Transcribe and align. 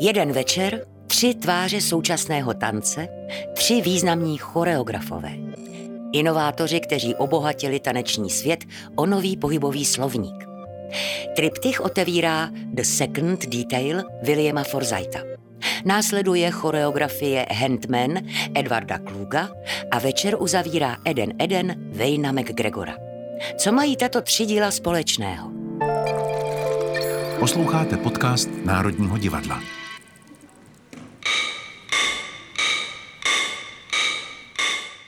Jeden 0.00 0.32
večer, 0.32 0.86
tři 1.06 1.34
tváře 1.34 1.80
současného 1.80 2.54
tance, 2.54 3.08
tři 3.54 3.80
významní 3.80 4.38
choreografové. 4.38 5.32
Inovátoři, 6.12 6.80
kteří 6.80 7.14
obohatili 7.14 7.80
taneční 7.80 8.30
svět 8.30 8.64
o 8.96 9.06
nový 9.06 9.36
pohybový 9.36 9.84
slovník. 9.84 10.44
Triptych 11.36 11.80
otevírá 11.80 12.50
The 12.72 12.82
Second 12.82 13.46
Detail 13.46 14.02
Williama 14.22 14.64
Forsyta. 14.64 15.18
Následuje 15.84 16.50
choreografie 16.50 17.46
Handman 17.50 18.18
Edwarda 18.54 18.98
Kluga 18.98 19.48
a 19.90 19.98
večer 19.98 20.36
uzavírá 20.38 20.96
Eden 21.04 21.32
Eden 21.38 21.74
Vejna 21.92 22.32
McGregora. 22.32 22.96
Co 23.58 23.72
mají 23.72 23.96
tato 23.96 24.22
tři 24.22 24.46
díla 24.46 24.70
společného? 24.70 25.50
Posloucháte 27.38 27.96
podcast 27.96 28.48
Národního 28.64 29.18
divadla. 29.18 29.85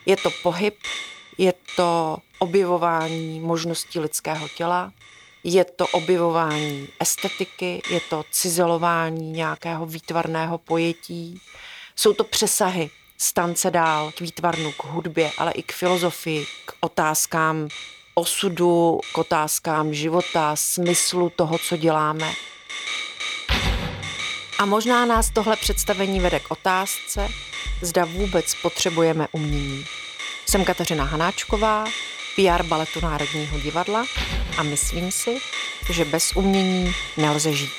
Je 0.09 0.17
to 0.17 0.31
pohyb, 0.43 0.75
je 1.39 1.55
to 1.77 2.17
objevování 2.39 3.41
možností 3.41 4.01
lidského 4.01 4.49
těla, 4.49 4.93
je 5.45 5.65
to 5.65 5.87
objevování 5.87 6.89
estetiky, 7.01 7.83
je 7.91 8.01
to 8.01 8.25
cizelování 8.31 9.31
nějakého 9.31 9.87
výtvarného 9.87 10.59
pojetí. 10.59 11.41
Jsou 11.97 12.13
to 12.13 12.25
přesahy 12.25 12.91
z 13.19 13.33
tance 13.33 13.71
dál 13.71 14.13
k 14.13 14.21
výtvarnu, 14.21 14.73
k 14.73 14.85
hudbě, 14.85 15.33
ale 15.39 15.53
i 15.53 15.63
k 15.63 15.73
filozofii, 15.73 16.47
k 16.65 16.73
otázkám 16.81 17.69
osudu, 18.15 19.01
k 19.13 19.19
otázkám 19.19 19.95
života, 19.95 20.57
smyslu 20.57 21.31
toho, 21.31 21.59
co 21.59 21.77
děláme. 21.77 22.33
A 24.59 24.67
možná 24.67 25.07
nás 25.07 25.31
tohle 25.31 25.57
představení 25.57 26.21
vede 26.21 26.41
k 26.41 26.51
otázce, 26.51 27.29
zda 27.83 28.05
vůbec 28.05 28.55
potřebujeme 28.55 29.29
umění. 29.33 29.87
Jsem 30.47 30.65
Kateřina 30.65 31.05
Hanáčková, 31.05 31.85
PR 32.37 32.63
baletu 32.63 33.01
Národního 33.01 33.61
divadla 33.61 34.07
a 34.57 34.63
myslím 34.63 35.13
si, 35.13 35.39
že 35.91 36.05
bez 36.05 36.37
umění 36.37 36.95
nelze 37.17 37.53
žít. 37.53 37.73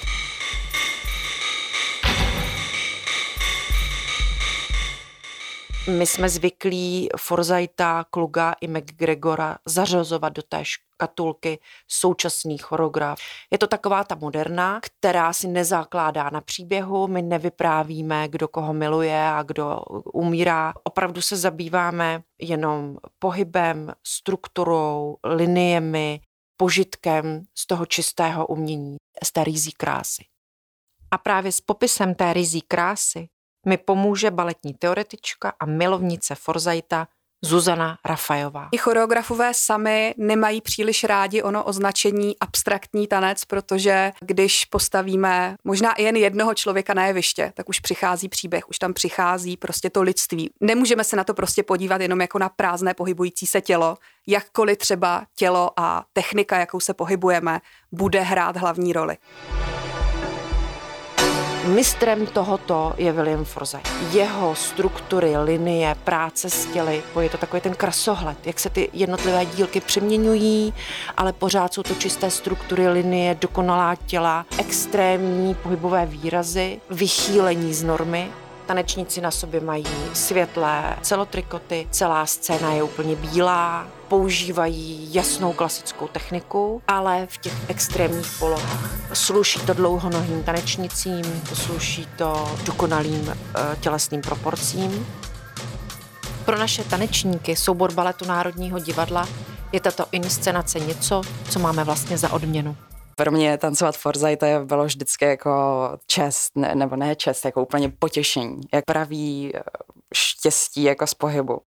My 5.89 6.05
jsme 6.05 6.29
zvyklí 6.29 7.09
Forsyta, 7.17 8.05
Kluga 8.09 8.55
i 8.61 8.67
McGregora 8.67 9.57
zařazovat 9.65 10.33
do 10.33 10.41
té 10.41 10.59
škatulky 10.65 11.59
současných 11.87 12.63
choreograf. 12.63 13.19
Je 13.51 13.57
to 13.57 13.67
taková 13.67 14.03
ta 14.03 14.15
moderna, 14.15 14.79
která 14.83 15.33
si 15.33 15.47
nezakládá 15.47 16.29
na 16.29 16.41
příběhu, 16.41 17.07
my 17.07 17.21
nevyprávíme, 17.21 18.27
kdo 18.27 18.47
koho 18.47 18.73
miluje 18.73 19.23
a 19.23 19.43
kdo 19.43 19.79
umírá. 20.13 20.73
Opravdu 20.83 21.21
se 21.21 21.37
zabýváme 21.37 22.21
jenom 22.41 22.97
pohybem, 23.19 23.93
strukturou, 24.03 25.17
liniemi, 25.23 26.21
požitkem 26.57 27.43
z 27.55 27.67
toho 27.67 27.85
čistého 27.85 28.47
umění, 28.47 28.97
z 29.23 29.31
té 29.31 29.43
rizí 29.43 29.71
krásy. 29.71 30.23
A 31.11 31.17
právě 31.17 31.51
s 31.51 31.61
popisem 31.61 32.15
té 32.15 32.33
rizí 32.33 32.61
krásy 32.61 33.29
mi 33.65 33.77
pomůže 33.77 34.31
baletní 34.31 34.73
teoretička 34.73 35.53
a 35.59 35.65
milovnice 35.65 36.35
Forzajta 36.35 37.07
Zuzana 37.41 37.97
Rafajová. 38.05 38.67
I 38.71 38.77
choreografové 38.77 39.53
sami 39.53 40.13
nemají 40.17 40.61
příliš 40.61 41.03
rádi 41.03 41.43
ono 41.43 41.63
označení 41.63 42.35
abstraktní 42.39 43.07
tanec, 43.07 43.45
protože 43.45 44.11
když 44.21 44.65
postavíme 44.65 45.55
možná 45.63 45.93
i 45.93 46.03
jen 46.03 46.15
jednoho 46.15 46.53
člověka 46.53 46.93
na 46.93 47.05
jeviště, 47.05 47.52
tak 47.55 47.69
už 47.69 47.80
přichází 47.80 48.30
příběh, 48.30 48.69
už 48.69 48.80
tam 48.80 48.93
přichází 48.93 49.57
prostě 49.57 49.89
to 49.89 50.02
lidství. 50.02 50.49
Nemůžeme 50.61 51.03
se 51.03 51.15
na 51.15 51.23
to 51.23 51.33
prostě 51.33 51.64
podívat 51.64 52.02
jenom 52.02 52.21
jako 52.21 52.39
na 52.39 52.49
prázdné 52.49 52.93
pohybující 52.93 53.45
se 53.45 53.61
tělo, 53.61 53.97
jakkoliv 54.27 54.77
třeba 54.77 55.26
tělo 55.36 55.71
a 55.77 56.05
technika, 56.14 56.59
jakou 56.59 56.80
se 56.80 56.93
pohybujeme, 56.93 57.59
bude 57.91 58.21
hrát 58.21 58.58
hlavní 58.58 58.93
roli. 58.93 59.17
Mistrem 61.75 62.25
tohoto 62.25 62.93
je 62.97 63.11
William 63.11 63.45
Forsyth. 63.45 64.13
Jeho 64.13 64.55
struktury, 64.55 65.37
linie, 65.37 65.95
práce 66.03 66.49
s 66.49 66.65
těly, 66.65 67.03
je 67.19 67.30
to 67.30 67.37
takový 67.37 67.61
ten 67.61 67.73
krasohled, 67.73 68.37
jak 68.47 68.59
se 68.59 68.69
ty 68.69 68.89
jednotlivé 68.93 69.45
dílky 69.45 69.81
přeměňují, 69.81 70.73
ale 71.17 71.33
pořád 71.33 71.73
jsou 71.73 71.83
to 71.83 71.95
čisté 71.95 72.31
struktury, 72.31 72.87
linie, 72.87 73.37
dokonalá 73.41 73.95
těla, 73.95 74.45
extrémní 74.58 75.55
pohybové 75.55 76.05
výrazy, 76.05 76.81
vychýlení 76.89 77.73
z 77.73 77.83
normy, 77.83 78.31
Tanečníci 78.69 79.21
na 79.21 79.31
sobě 79.31 79.61
mají 79.61 79.85
světlé 80.13 80.97
celotrikoty, 81.02 81.87
celá 81.91 82.25
scéna 82.25 82.71
je 82.71 82.83
úplně 82.83 83.15
bílá, 83.15 83.87
používají 84.07 85.13
jasnou 85.13 85.53
klasickou 85.53 86.07
techniku, 86.07 86.81
ale 86.87 87.27
v 87.29 87.37
těch 87.37 87.69
extrémních 87.69 88.27
polohách. 88.39 88.89
Sluší 89.13 89.59
to 89.59 89.73
dlouhonohým 89.73 90.43
tanečnicím, 90.43 91.41
sluší 91.53 92.08
to 92.17 92.52
dokonalým 92.65 93.29
eh, 93.29 93.75
tělesným 93.79 94.21
proporcím. 94.21 95.08
Pro 96.45 96.58
naše 96.58 96.83
tanečníky 96.83 97.55
soubor 97.55 97.93
baletu 97.93 98.25
Národního 98.25 98.79
divadla 98.79 99.27
je 99.71 99.79
tato 99.79 100.05
inscenace 100.11 100.79
něco, 100.79 101.21
co 101.49 101.59
máme 101.59 101.83
vlastně 101.83 102.17
za 102.17 102.31
odměnu. 102.31 102.77
Pro 103.19 103.31
mě 103.31 103.57
tancovat 103.57 103.97
Forza 103.97 104.35
to 104.35 104.45
bylo 104.65 104.85
vždycky 104.85 105.25
jako 105.25 105.52
čest, 106.07 106.52
ne, 106.55 106.75
nebo 106.75 106.95
ne 106.95 107.15
čest, 107.15 107.45
jako 107.45 107.61
úplně 107.61 107.89
potěšení, 107.89 108.61
jak 108.73 108.85
praví 108.85 109.52
eh, 109.55 109.61
štěstí 110.13 110.83
jako 110.83 111.07
z 111.07 111.13
pohybu. 111.13 111.61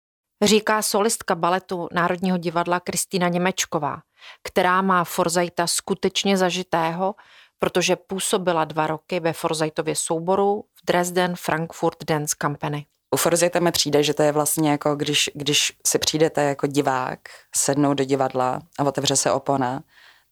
Říká 0.43 0.81
solistka 0.81 1.35
baletu 1.35 1.87
Národního 1.91 2.37
divadla 2.37 2.79
Kristýna 2.79 3.27
Němečková, 3.27 4.01
která 4.43 4.81
má 4.81 5.03
Forzajta 5.03 5.67
skutečně 5.67 6.37
zažitého, 6.37 7.15
protože 7.59 7.95
působila 7.95 8.65
dva 8.65 8.87
roky 8.87 9.19
ve 9.19 9.33
Forzajtově 9.33 9.95
souboru 9.95 10.63
v 10.81 10.85
Dresden 10.85 11.35
Frankfurt 11.35 12.03
Dance 12.03 12.35
Company. 12.41 12.85
U 13.15 13.17
Forzajta 13.17 13.59
mi 13.59 13.71
přijde, 13.71 14.03
že 14.03 14.13
to 14.13 14.23
je 14.23 14.31
vlastně 14.31 14.71
jako 14.71 14.95
když, 14.95 15.29
když 15.35 15.73
si 15.87 15.99
přijdete 15.99 16.43
jako 16.43 16.67
divák, 16.67 17.19
sednout 17.55 17.93
do 17.93 18.03
divadla 18.03 18.59
a 18.79 18.83
otevře 18.83 19.15
se 19.15 19.31
opona, 19.31 19.83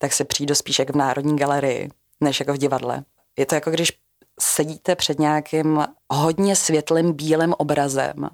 tak 0.01 0.13
se 0.13 0.25
přijde 0.25 0.55
spíš 0.55 0.79
jak 0.79 0.89
v 0.89 0.95
Národní 0.95 1.37
galerii, 1.37 1.89
než 2.21 2.39
jako 2.39 2.53
v 2.53 2.57
divadle. 2.57 3.03
Je 3.37 3.45
to 3.45 3.55
jako 3.55 3.71
když 3.71 3.91
sedíte 4.39 4.95
před 4.95 5.19
nějakým 5.19 5.85
hodně 6.09 6.55
světlým 6.55 7.13
bílým 7.13 7.53
obrazem 7.57 8.29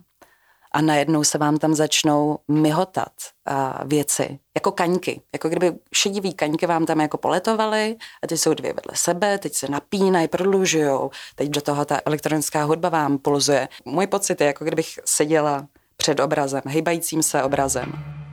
a 0.71 0.81
najednou 0.81 1.23
se 1.23 1.37
vám 1.37 1.57
tam 1.57 1.73
začnou 1.73 2.39
myhotat 2.47 3.11
a 3.45 3.83
věci, 3.85 4.39
jako 4.55 4.71
kaňky. 4.71 5.21
Jako 5.33 5.49
kdyby 5.49 5.73
šedivý 5.93 6.33
kaňky 6.33 6.65
vám 6.67 6.85
tam 6.85 7.01
jako 7.01 7.17
poletovaly 7.17 7.95
a 8.23 8.27
ty 8.27 8.37
jsou 8.37 8.53
dvě 8.53 8.73
vedle 8.73 8.95
sebe, 8.95 9.37
teď 9.37 9.53
se 9.53 9.67
napínají, 9.67 10.27
prodlužují, 10.27 11.09
teď 11.35 11.49
do 11.49 11.61
toho 11.61 11.85
ta 11.85 12.01
elektronická 12.05 12.63
hudba 12.63 12.89
vám 12.89 13.17
pulzuje. 13.17 13.67
Můj 13.85 14.07
pocit 14.07 14.41
je, 14.41 14.47
jako 14.47 14.65
kdybych 14.65 14.99
seděla 15.05 15.67
před 15.97 16.19
obrazem, 16.19 16.61
hýbajícím 16.65 17.23
se 17.23 17.43
obrazem 17.43 18.24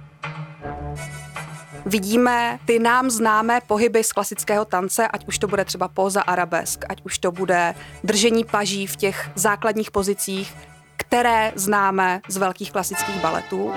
vidíme 1.87 2.59
ty 2.66 2.78
nám 2.78 3.10
známé 3.10 3.60
pohyby 3.66 4.04
z 4.04 4.12
klasického 4.12 4.65
tance, 4.65 5.09
ať 5.09 5.28
už 5.28 5.38
to 5.38 5.48
bude 5.48 5.65
třeba 5.65 5.88
póza 5.88 6.20
arabesk, 6.20 6.84
ať 6.88 7.00
už 7.04 7.19
to 7.19 7.32
bude 7.32 7.75
držení 8.04 8.44
paží 8.44 8.87
v 8.87 8.97
těch 8.97 9.31
základních 9.34 9.91
pozicích, 9.91 10.54
které 10.97 11.53
známe 11.54 12.21
z 12.28 12.37
velkých 12.37 12.72
klasických 12.72 13.16
baletů, 13.16 13.72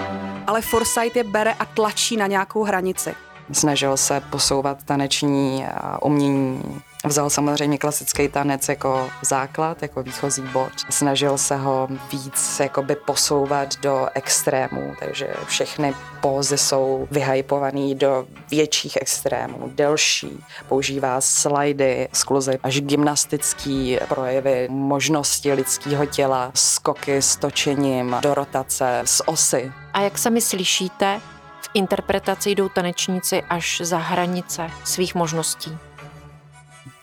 ale 0.48 0.62
Forsyth 0.62 1.16
je 1.16 1.24
bere 1.24 1.54
a 1.54 1.66
tlačí 1.66 2.18
na 2.18 2.28
nějakou 2.28 2.64
hranici. 2.64 3.14
Snažil 3.52 3.98
se 3.98 4.22
posouvat 4.30 4.84
taneční 4.84 5.66
umění 6.02 6.82
Vzal 7.06 7.30
samozřejmě 7.30 7.78
klasický 7.78 8.28
tanec 8.28 8.70
jako 8.70 9.10
základ, 9.22 9.82
jako 9.82 10.04
výchozí 10.04 10.42
bod. 10.42 10.72
Snažil 10.90 11.38
se 11.38 11.56
ho 11.56 11.88
víc 12.12 12.60
jakoby 12.60 12.96
posouvat 12.96 13.80
do 13.80 14.08
extrémů, 14.14 14.94
takže 15.00 15.28
všechny 15.48 15.94
pózy 16.22 16.58
jsou 16.58 17.08
vyhypované 17.12 17.96
do 17.96 18.26
větších 18.52 18.98
extrémů, 19.02 19.72
delší. 19.76 20.44
Používá 20.70 21.22
slajdy, 21.22 22.08
skluzy 22.14 22.60
až 22.64 22.82
gymnastický 22.82 23.98
projevy, 24.08 24.68
možnosti 24.72 25.54
lidského 25.54 26.06
těla, 26.06 26.52
skoky 26.54 27.16
s 27.16 27.36
točením, 27.36 28.16
do 28.22 28.34
rotace, 28.34 29.02
z 29.06 29.22
osy. 29.26 29.72
A 29.94 30.02
jak 30.02 30.18
sami 30.18 30.42
slyšíte, 30.42 31.22
v 31.62 31.70
interpretaci 31.74 32.52
jdou 32.52 32.70
tanečníci 32.70 33.44
až 33.50 33.82
za 33.84 33.98
hranice 33.98 34.72
svých 34.84 35.16
možností. 35.16 35.78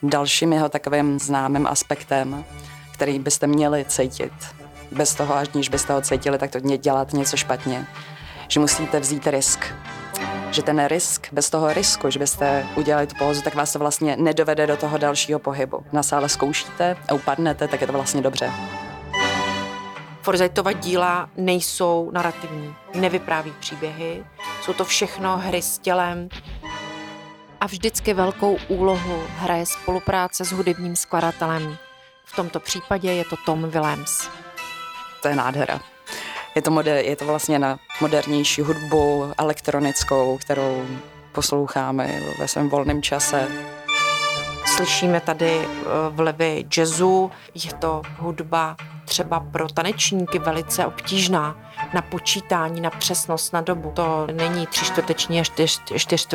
Dalším 0.02 0.52
jeho 0.52 0.68
takovým 0.68 1.18
známým 1.18 1.66
aspektem, 1.66 2.44
který 2.92 3.18
byste 3.18 3.46
měli 3.46 3.84
cítit, 3.84 4.32
bez 4.92 5.14
toho, 5.14 5.34
až 5.34 5.48
níž 5.54 5.68
byste 5.68 5.92
ho 5.92 6.00
cítili, 6.00 6.38
tak 6.38 6.50
to 6.50 6.60
dělat 6.60 7.12
něco 7.12 7.36
špatně, 7.36 7.86
že 8.48 8.60
musíte 8.60 9.00
vzít 9.00 9.26
risk. 9.26 9.64
že 10.50 10.62
ten 10.62 10.86
risk, 10.86 11.32
bez 11.32 11.50
toho 11.50 11.72
risku, 11.72 12.10
že 12.10 12.18
byste 12.18 12.66
udělali 12.76 13.06
tu 13.06 13.14
pózu, 13.18 13.42
tak 13.42 13.54
vás 13.54 13.72
to 13.72 13.78
vlastně 13.78 14.16
nedovede 14.16 14.66
do 14.66 14.76
toho 14.76 14.98
dalšího 14.98 15.38
pohybu. 15.38 15.84
Na 15.92 16.02
sále 16.02 16.28
zkoušíte 16.28 16.96
a 17.08 17.14
upadnete, 17.14 17.68
tak 17.68 17.80
je 17.80 17.86
to 17.86 17.92
vlastně 17.92 18.22
dobře. 18.22 18.50
Forsythova 20.22 20.72
díla 20.72 21.28
nejsou 21.36 22.10
narrativní, 22.14 22.74
nevypráví 22.94 23.52
příběhy, 23.60 24.24
jsou 24.62 24.72
to 24.72 24.84
všechno 24.84 25.38
hry 25.38 25.62
s 25.62 25.78
tělem. 25.78 26.28
A 27.62 27.66
vždycky 27.66 28.14
velkou 28.14 28.58
úlohu 28.68 29.22
hraje 29.36 29.66
spolupráce 29.66 30.44
s 30.44 30.52
hudebním 30.52 30.96
skladatelem. 30.96 31.76
V 32.24 32.36
tomto 32.36 32.60
případě 32.60 33.12
je 33.12 33.24
to 33.24 33.36
Tom 33.46 33.70
Willems. 33.70 34.28
To 35.22 35.28
je 35.28 35.36
nádhera. 35.36 35.80
Je 36.54 36.62
to, 36.62 36.70
moder, 36.70 37.04
je 37.04 37.16
to 37.16 37.26
vlastně 37.26 37.58
na 37.58 37.78
modernější 38.00 38.62
hudbu, 38.62 39.32
elektronickou, 39.38 40.38
kterou 40.38 40.86
posloucháme 41.32 42.20
ve 42.38 42.48
svém 42.48 42.68
volném 42.68 43.02
čase. 43.02 43.48
Slyšíme 44.64 45.20
tady 45.20 45.50
eh, 45.50 45.84
vlivy 46.10 46.64
jazzu, 46.76 47.30
je 47.54 47.72
to 47.72 48.02
hudba 48.18 48.76
třeba 49.04 49.40
pro 49.40 49.68
tanečníky 49.68 50.38
velice 50.38 50.86
obtížná 50.86 51.56
na 51.94 52.02
počítání, 52.02 52.80
na 52.80 52.90
přesnost, 52.90 53.52
na 53.52 53.60
dobu. 53.60 53.92
To 53.94 54.26
není 54.32 54.66
tři 54.66 54.84
čtvrteční 54.84 55.40
a 55.40 55.44
čtyř, 55.96 56.26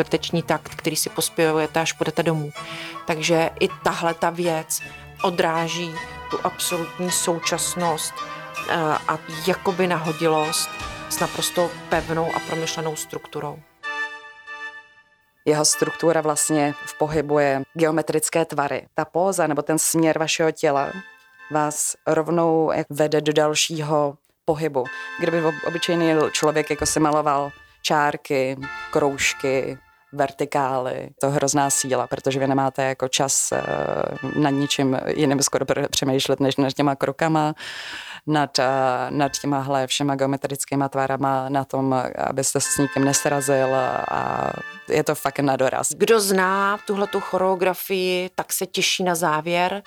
takt, 0.45 0.75
který 0.75 0.95
si 0.95 1.09
pospěvujete, 1.09 1.81
až 1.81 1.93
půjdete 1.93 2.23
domů. 2.23 2.51
Takže 3.05 3.49
i 3.59 3.67
tahle 3.83 4.13
ta 4.13 4.29
věc 4.29 4.81
odráží 5.21 5.91
tu 6.31 6.39
absolutní 6.43 7.11
současnost 7.11 8.13
eh, 8.69 8.75
a 9.07 9.19
jakoby 9.47 9.87
nahodilost 9.87 10.69
s 11.09 11.19
naprosto 11.19 11.69
pevnou 11.89 12.35
a 12.35 12.39
promyšlenou 12.39 12.95
strukturou. 12.95 13.59
Jeho 15.47 15.65
struktura 15.65 16.21
vlastně 16.21 16.73
v 16.85 16.97
pohybu 16.97 17.39
je 17.39 17.63
geometrické 17.73 18.45
tvary. 18.45 18.87
Ta 18.93 19.05
póza 19.05 19.47
nebo 19.47 19.61
ten 19.61 19.79
směr 19.79 20.19
vašeho 20.19 20.51
těla 20.51 20.91
vás 21.51 21.95
rovnou 22.07 22.71
vede 22.89 23.21
do 23.21 23.33
dalšího 23.33 24.17
pohybu. 24.45 24.83
Kdyby 25.19 25.43
obyčejný 25.67 26.13
člověk 26.31 26.69
jako 26.69 26.85
si 26.85 26.99
maloval 26.99 27.51
čárky, 27.81 28.57
kroužky, 28.91 29.77
vertikály, 30.13 31.09
to 31.21 31.29
hrozná 31.29 31.69
síla, 31.69 32.07
protože 32.07 32.39
vy 32.39 32.47
nemáte 32.47 32.83
jako 32.83 33.07
čas 33.07 33.51
eh, 33.51 33.61
nad 34.35 34.49
ničím 34.49 34.99
jiným 35.07 35.41
skoro 35.41 35.65
přemýšlet, 35.89 36.39
než 36.39 36.55
nad 36.55 36.73
těma 36.73 36.95
krokama, 36.95 37.53
nad, 38.27 38.59
eh, 38.59 38.65
nad 39.09 39.31
těma 39.31 39.87
všema 39.87 40.15
geometrickýma 40.15 40.89
tvarama, 40.89 41.49
na 41.49 41.63
tom, 41.65 41.95
abyste 42.17 42.61
se 42.61 42.69
s 42.71 42.77
nikým 42.77 43.05
nesrazil 43.05 43.75
a 43.75 44.53
je 44.89 45.03
to 45.03 45.15
fakt 45.15 45.39
na 45.39 45.55
doraz. 45.55 45.87
Kdo 45.91 46.19
zná 46.19 46.77
tuhle 46.87 47.07
tu 47.07 47.19
choreografii, 47.19 48.29
tak 48.35 48.53
se 48.53 48.65
těší 48.65 49.03
na 49.03 49.15
závěr. 49.15 49.83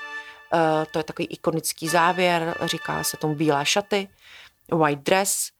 Uh, 0.54 0.84
to 0.90 0.98
je 0.98 1.04
takový 1.04 1.26
ikonický 1.26 1.88
závěr, 1.88 2.54
říká 2.64 3.04
se 3.04 3.16
tomu 3.16 3.34
bílé 3.34 3.66
šaty, 3.66 4.08
white 4.72 5.02
dress, 5.02 5.50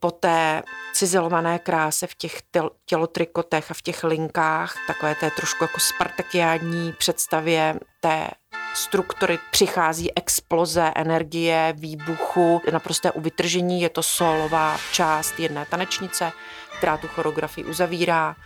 po 0.00 0.10
té 0.10 0.62
cizelované 0.92 1.58
kráse 1.58 2.06
v 2.06 2.14
těch 2.14 2.42
tělotrikotech 2.86 3.70
a 3.70 3.74
v 3.74 3.82
těch 3.82 4.04
linkách, 4.04 4.74
takové 4.86 5.14
té 5.14 5.30
trošku 5.30 5.64
jako 5.64 5.80
spartakiádní 5.80 6.92
představě 6.92 7.74
té 8.00 8.30
struktury 8.76 9.38
přichází 9.50 10.16
exploze 10.16 10.92
energie, 10.94 11.74
výbuchu, 11.76 12.62
naprosté 12.72 13.12
uvytržení, 13.12 13.82
je 13.82 13.88
to 13.88 14.02
solová 14.02 14.76
část 14.92 15.40
jedné 15.40 15.66
tanečnice, 15.70 16.32
která 16.78 16.96
tu 16.96 17.08
choreografii 17.08 17.64
uzavírá. 17.64 18.36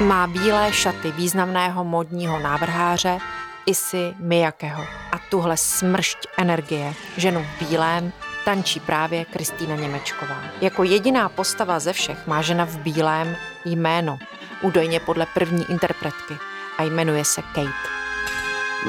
Má 0.00 0.26
bílé 0.26 0.72
šaty 0.72 1.12
významného 1.12 1.84
modního 1.84 2.38
návrháře 2.38 3.18
Isy 3.66 4.14
Miyakeho. 4.18 4.84
A 5.12 5.18
tuhle 5.30 5.56
smršť 5.56 6.18
energie, 6.38 6.94
ženu 7.16 7.46
v 7.58 7.68
bílém, 7.68 8.12
tančí 8.44 8.80
právě 8.80 9.24
Kristýna 9.24 9.76
Němečková. 9.76 10.40
Jako 10.60 10.84
jediná 10.84 11.28
postava 11.28 11.80
ze 11.80 11.92
všech 11.92 12.26
má 12.26 12.42
žena 12.42 12.64
v 12.66 12.78
bílém 12.78 13.36
jméno, 13.64 14.18
údajně 14.62 15.00
podle 15.00 15.26
první 15.34 15.70
interpretky 15.70 16.34
a 16.78 16.82
jmenuje 16.82 17.24
se 17.24 17.42
Kate. 17.42 17.94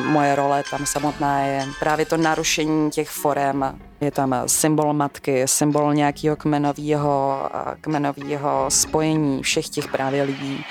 Moje 0.05 0.35
role 0.35 0.63
tam 0.69 0.85
samotná 0.85 1.39
je 1.39 1.65
právě 1.79 2.05
to 2.05 2.17
narušení 2.17 2.91
těch 2.91 3.09
forem. 3.09 3.79
Je 4.01 4.11
tam 4.11 4.35
symbol 4.45 4.93
matky, 4.93 5.47
symbol 5.47 5.93
nějakého 5.93 6.35
kmenového, 6.35 7.39
kmenového 7.81 8.65
spojení 8.69 9.43
všech 9.43 9.69
těch 9.69 9.87
právě 9.87 10.23
lidí 10.23 10.65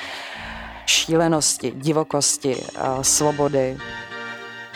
šílenosti, 0.87 1.71
divokosti, 1.71 2.57
svobody. 3.03 3.79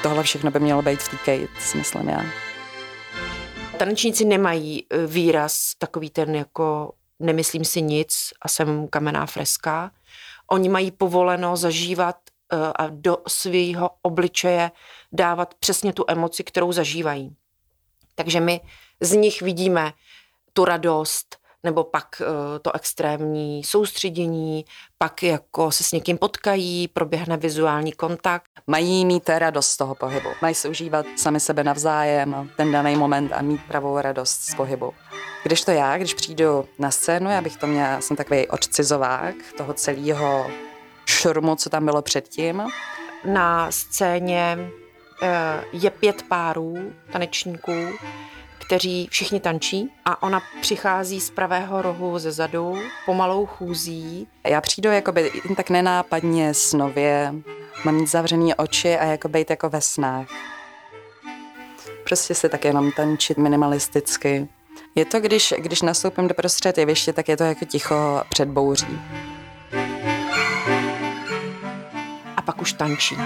Tohle 0.02 0.23
všechno 0.23 0.50
by 0.50 0.61
mělo 0.61 0.82
být 0.82 1.02
v 1.02 1.08
té 1.08 1.17
Kate, 1.17 1.61
si 1.61 1.79
myslím 1.79 2.08
já. 2.08 2.25
Tanečníci 3.79 4.25
nemají 4.25 4.87
e, 4.90 5.06
výraz 5.06 5.73
takový 5.79 6.11
ten 6.11 6.35
jako 6.35 6.93
nemyslím 7.20 7.64
si 7.64 7.82
nic 7.82 8.31
a 8.43 8.49
jsem 8.49 8.88
kamenná 8.88 9.26
freska. 9.26 9.90
Oni 10.50 10.69
mají 10.69 10.90
povoleno 10.90 11.56
zažívat 11.56 12.17
a 12.76 12.86
do 12.90 13.18
svého 13.28 13.90
obličeje 14.02 14.70
dávat 15.12 15.54
přesně 15.54 15.92
tu 15.92 16.04
emoci, 16.08 16.44
kterou 16.44 16.72
zažívají. 16.72 17.36
Takže 18.14 18.40
my 18.40 18.60
z 19.00 19.12
nich 19.12 19.42
vidíme 19.42 19.92
tu 20.52 20.64
radost, 20.64 21.36
nebo 21.62 21.84
pak 21.84 22.22
eh, 22.22 22.58
to 22.58 22.74
extrémní 22.74 23.64
soustředění, 23.64 24.64
pak 24.98 25.22
jako 25.22 25.72
se 25.72 25.84
s 25.84 25.92
někým 25.92 26.18
potkají, 26.18 26.88
proběhne 26.88 27.36
vizuální 27.36 27.92
kontakt. 27.92 28.50
Mají 28.66 29.04
mít 29.04 29.28
radost 29.28 29.66
z 29.66 29.76
toho 29.76 29.94
pohybu. 29.94 30.28
Mají 30.42 30.54
se 30.54 30.68
užívat 30.68 31.06
sami 31.16 31.40
sebe 31.40 31.64
navzájem, 31.64 32.50
ten 32.56 32.72
daný 32.72 32.96
moment 32.96 33.32
a 33.32 33.42
mít 33.42 33.60
pravou 33.68 34.00
radost 34.00 34.40
z 34.40 34.54
pohybu. 34.54 34.94
Když 35.42 35.60
to 35.60 35.70
já, 35.70 35.98
když 35.98 36.14
přijdu 36.14 36.68
na 36.78 36.90
scénu, 36.90 37.30
já 37.30 37.40
bych 37.40 37.56
to 37.56 37.66
měla, 37.66 38.00
jsem 38.00 38.16
takový 38.16 38.48
odcizovák 38.48 39.34
toho 39.56 39.74
celého 39.74 40.46
šurmu, 41.08 41.56
co 41.56 41.70
tam 41.70 41.84
bylo 41.84 42.02
předtím. 42.02 42.62
Na 43.25 43.70
scéně 43.70 44.58
eh, 45.22 45.64
je 45.72 45.90
pět 45.90 46.22
párů 46.22 46.93
tanečníků, 47.12 47.88
kteří 48.66 49.08
všichni 49.10 49.40
tančí 49.40 49.90
a 50.05 50.22
ona 50.22 50.43
přichází 50.60 51.20
z 51.20 51.31
pravého 51.31 51.82
rohu 51.82 52.19
ze 52.19 52.32
zadu, 52.32 52.78
pomalou 53.06 53.46
chůzí. 53.46 54.28
Já 54.46 54.60
přijdu 54.60 54.90
jakoby 54.90 55.31
tak 55.56 55.70
nenápadně 55.70 56.55
snově, 56.55 57.35
mám 57.85 57.94
mít 57.94 58.06
zavřený 58.06 58.54
oči 58.54 58.97
a 58.97 59.04
jako 59.04 59.28
být 59.28 59.50
jako 59.50 59.68
ve 59.68 59.80
snách. 59.80 60.26
Prostě 62.04 62.35
si 62.35 62.49
tak 62.49 62.64
jenom 62.64 62.92
tančit 62.92 63.38
minimalisticky. 63.38 64.49
Je 64.94 65.04
to, 65.04 65.21
když, 65.21 65.54
když 65.59 65.82
nastoupím 65.82 66.28
do 66.28 66.35
prostřed 66.35 66.78
jeviště, 66.78 67.12
tak 67.12 67.28
je 67.28 67.37
to 67.37 67.44
jako 67.44 67.64
ticho 67.64 68.23
před 68.28 68.49
bouří. 68.49 68.99
Pak 72.49 72.62
už 72.62 72.73
tančí. 72.73 73.17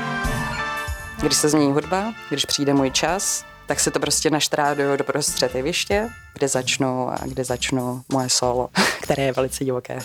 Když 1.20 1.34
se 1.34 1.48
změní 1.48 1.72
hudba, 1.72 2.14
když 2.28 2.44
přijde 2.44 2.74
můj 2.74 2.90
čas, 2.90 3.44
tak 3.66 3.80
se 3.80 3.90
to 3.90 4.00
prostě 4.00 4.30
naštráduju 4.30 4.96
do 4.96 5.04
prostřed 5.04 5.54
jeviště, 5.54 6.08
kde 6.34 6.48
začnu 6.48 7.10
a 7.10 7.18
kde 7.24 7.44
začnu 7.44 8.02
moje 8.12 8.28
solo, 8.28 8.68
které 9.00 9.22
je 9.22 9.32
velice 9.32 9.64
divoké. 9.64 9.98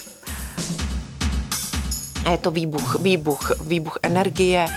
A 2.26 2.30
je 2.30 2.38
to 2.38 2.52
výbuch, 2.52 3.00
výbuch, 3.00 3.52
výbuch 3.62 3.98
energie, 4.04 4.68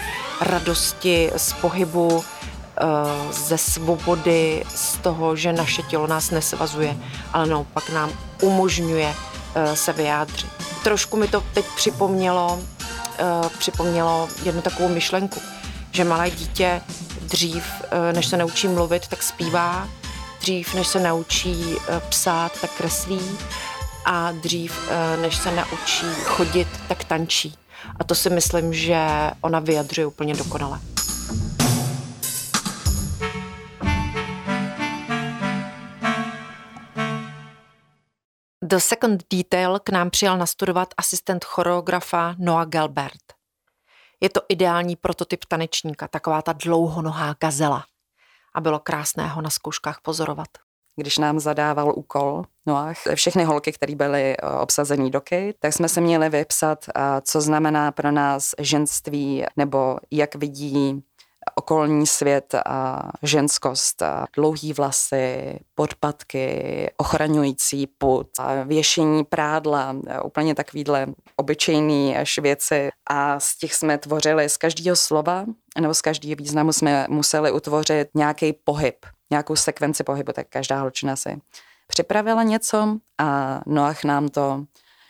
radosti 0.41 1.31
z 1.37 1.53
pohybu, 1.53 2.25
eh, 2.25 3.33
ze 3.33 3.59
svobody, 3.59 4.65
z 4.75 4.97
toho, 4.97 5.37
že 5.37 5.53
naše 5.53 5.83
tělo 5.83 6.07
nás 6.07 6.31
nesvazuje, 6.31 6.97
ale 7.33 7.47
naopak 7.47 7.91
nám 7.91 8.13
umožňuje 8.43 9.15
eh, 9.55 9.77
se 9.77 9.93
vyjádřit. 9.93 10.51
Trošku 10.85 11.17
mi 11.17 11.29
to 11.29 11.45
teď 11.55 11.65
připomnělo, 11.77 12.61
připomnělo 13.59 14.29
jednu 14.43 14.63
takovou 14.63 14.89
myšlenku, 14.89 15.41
že 15.93 16.05
malé 16.05 16.31
dítě 16.31 16.81
dřív, 17.23 17.65
eh, 17.91 18.13
než 18.13 18.27
se 18.27 18.37
naučí 18.37 18.69
mluvit, 18.69 19.09
tak 19.09 19.23
zpívá, 19.23 19.89
dřív, 20.41 20.75
než 20.75 20.87
se 20.87 21.01
naučí 21.01 21.65
eh, 21.89 22.01
psát, 22.09 22.61
tak 22.61 22.71
kreslí 22.71 23.21
a 24.05 24.33
dřív, 24.33 24.89
eh, 24.91 25.17
než 25.17 25.37
se 25.37 25.51
naučí 25.51 26.07
chodit, 26.25 26.69
tak 26.89 27.05
tančí. 27.05 27.55
A 28.01 28.05
to 28.05 28.15
si 28.15 28.31
myslím, 28.31 28.75
že 28.75 29.07
ona 29.41 29.61
vyjadřuje 29.61 30.07
úplně 30.07 30.35
dokonale. 30.35 30.79
Do 38.71 38.81
Second 38.81 39.23
Detail 39.33 39.79
k 39.79 39.91
nám 39.91 40.11
přijel 40.11 40.39
nastudovat 40.39 40.89
asistent 40.97 41.45
choreografa 41.45 42.35
Noah 42.39 42.69
Gelbert. 42.69 43.33
Je 44.21 44.29
to 44.29 44.41
ideální 44.49 44.97
prototyp 44.97 45.45
tanečníka, 45.45 46.09
taková 46.09 46.43
ta 46.43 46.53
dlouhonohá 46.53 47.35
gazela. 47.41 47.85
A 48.55 48.61
bylo 48.61 48.79
krásné 48.79 49.29
ho 49.29 49.43
na 49.43 49.51
zkouškách 49.51 50.01
pozorovat. 50.03 50.49
když 50.97 51.19
nám 51.19 51.41
zadával 51.41 51.93
úkol 51.97 52.45
Noach, 52.67 52.99
všechny 53.15 53.45
holky, 53.45 53.73
které 53.73 53.95
byly 53.95 54.37
eh, 54.37 54.47
obsazený 54.61 55.11
doky, 55.11 55.55
tak 55.59 55.73
jsme 55.73 55.89
se 55.89 56.01
měli 56.01 56.29
vypsat, 56.29 56.85
eh, 56.89 57.03
co 57.23 57.41
znamená 57.41 57.93
pro 57.93 58.11
nás 58.11 58.55
ženství, 58.59 59.45
nebo 59.57 59.97
jak 60.11 60.35
vidí 60.35 61.03
okolní 61.55 62.07
svět 62.07 62.55
a 62.67 63.11
ženskost, 63.23 64.03
a 64.03 64.27
dlouhý 64.37 64.73
vlasy, 64.73 65.59
podpatky, 65.75 66.91
ochraňující 66.97 67.87
put, 67.87 68.29
a 68.39 68.63
věšení 68.63 69.25
prádla, 69.25 69.97
úplně 70.25 70.55
takovýhle 70.55 71.07
obyčejný 71.37 72.17
až 72.17 72.39
věci. 72.39 72.89
A 73.11 73.41
z 73.41 73.57
těch 73.57 73.75
jsme 73.75 73.99
tvořili 73.99 74.49
z 74.49 74.57
každého 74.57 74.97
slova 74.97 75.45
nebo 75.81 75.95
z 75.95 76.03
každého 76.03 76.37
významu 76.37 76.73
jsme 76.73 77.07
museli 77.09 77.53
utvořit 77.53 78.09
nějaký 78.15 78.53
pohyb, 78.53 79.07
nějakou 79.31 79.57
sekvenci 79.57 80.05
pohybu, 80.05 80.33
tak 80.33 80.47
každá 80.49 80.81
holčina 80.81 81.17
si 81.17 81.41
připravila 81.87 82.43
něco 82.43 82.97
a 83.19 83.61
Noach 83.67 84.05
nám 84.05 84.29
to 84.29 84.65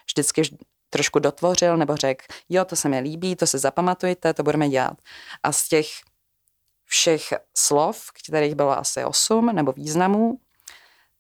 vždycky 0.07 0.43
trošku 0.91 1.19
dotvořil 1.19 1.77
nebo 1.77 1.97
řekl, 1.97 2.25
jo, 2.49 2.65
to 2.65 2.77
se 2.77 2.89
mi 2.89 3.01
líbí, 3.01 3.37
to 3.37 3.47
se 3.47 3.59
zapamatujte, 3.59 4.35
to 4.35 4.43
budeme 4.43 4.69
dělat. 4.69 4.97
A 5.43 5.53
z 5.53 5.69
těch 5.69 5.87
všech 6.91 7.33
slov, 7.57 8.11
kterých 8.13 8.55
bylo 8.55 8.79
asi 8.79 9.05
osm, 9.05 9.47
nebo 9.47 9.73
významů, 9.73 10.39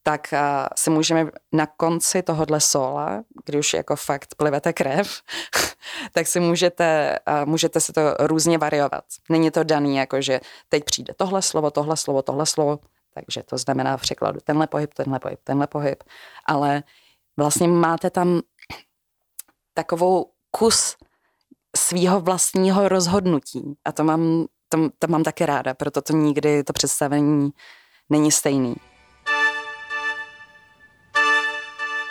tak 0.03 0.35
si 0.77 0.91
můžeme 0.91 1.31
na 1.53 1.67
konci 1.67 2.23
tohohle 2.23 2.61
sola, 2.61 3.23
kdy 3.45 3.59
už 3.59 3.75
jako 3.75 3.97
fakt 3.97 4.35
plivete 4.35 4.73
krev, 4.73 5.23
tak 6.13 6.27
si 6.27 6.41
můžete, 6.41 7.19
můžete 7.45 7.81
si 7.81 7.93
to 7.93 8.01
různě 8.21 8.59
variovat. 8.59 9.05
Není 9.29 9.51
to 9.51 9.65
daný, 9.65 9.97
jako 9.97 10.23
že 10.23 10.41
teď 10.69 10.85
přijde 10.85 11.15
tohle 11.17 11.43
slovo, 11.43 11.71
tohle 11.71 11.97
slovo, 11.97 12.23
tohle 12.23 12.47
slovo, 12.47 12.79
takže 13.15 13.43
to 13.43 13.59
znamená 13.59 13.97
v 13.97 14.01
překladu 14.01 14.41
tenhle 14.45 14.67
pohyb, 14.67 14.95
tenhle 14.95 15.19
pohyb, 15.19 15.41
tenhle 15.45 15.67
pohyb, 15.67 16.03
ale 16.47 16.83
vlastně 17.37 17.69
máte 17.69 18.11
tam 18.11 18.41
takovou 19.75 20.31
kus 20.51 20.97
svýho 21.77 22.21
vlastního 22.21 22.89
rozhodnutí 22.89 23.75
a 23.85 23.93
to 23.93 24.05
mám 24.05 24.47
to, 24.71 24.91
to 24.99 25.07
mám 25.07 25.23
také 25.23 25.47
ráda, 25.47 25.75
proto 25.75 26.03
to 26.03 26.13
nikdy 26.13 26.65
to 26.65 26.73
představení 26.73 27.51
není 28.11 28.33
stejný. 28.33 28.75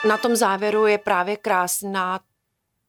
Na 0.08 0.18
tom 0.18 0.36
závěru 0.36 0.86
je 0.86 0.98
právě 0.98 1.38
krásná 1.38 2.20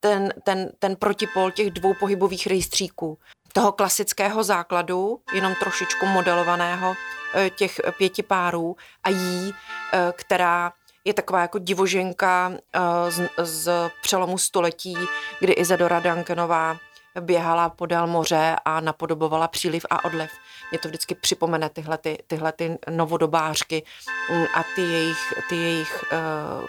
ten, 0.00 0.34
ten, 0.44 0.72
ten 0.78 0.96
protipol 0.96 1.50
těch 1.50 1.70
dvou 1.70 1.94
pohybových 1.94 2.46
rejstříků. 2.46 3.18
Toho 3.52 3.72
klasického 3.72 4.42
základu, 4.42 5.20
jenom 5.34 5.54
trošičku 5.54 6.06
modelovaného 6.06 6.94
eh, 7.34 7.50
těch 7.50 7.80
pěti 7.98 8.22
párů 8.22 8.76
a 9.02 9.10
jí, 9.10 9.54
eh, 9.92 10.12
která 10.16 10.72
je 11.04 11.14
taková 11.14 11.40
jako 11.40 11.58
divoženka 11.58 12.52
eh, 12.52 12.80
z, 13.10 13.28
z 13.38 13.90
přelomu 14.02 14.38
století, 14.38 14.96
kdy 15.40 15.52
Izadora 15.52 16.00
Duncanová 16.00 16.76
běhala 17.20 17.68
podél 17.68 18.06
moře 18.06 18.56
a 18.64 18.80
napodobovala 18.80 19.48
příliv 19.48 19.86
a 19.90 20.04
odliv. 20.04 20.30
Mě 20.70 20.78
to 20.78 20.88
vždycky 20.88 21.14
připomene 21.14 21.68
tyhle, 21.68 21.98
ty, 21.98 22.18
tyhle 22.26 22.52
ty 22.52 22.78
novodobářky 22.90 23.82
mm, 24.30 24.44
a 24.54 24.64
ty 24.74 24.82
jejich, 24.82 25.34
ty 25.48 25.56
jejich 25.56 26.04
uh, 26.12 26.18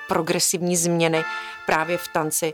progresivní 0.08 0.78
změny 0.78 1.24
právě 1.66 1.98
v 1.98 2.08
tanci, 2.08 2.54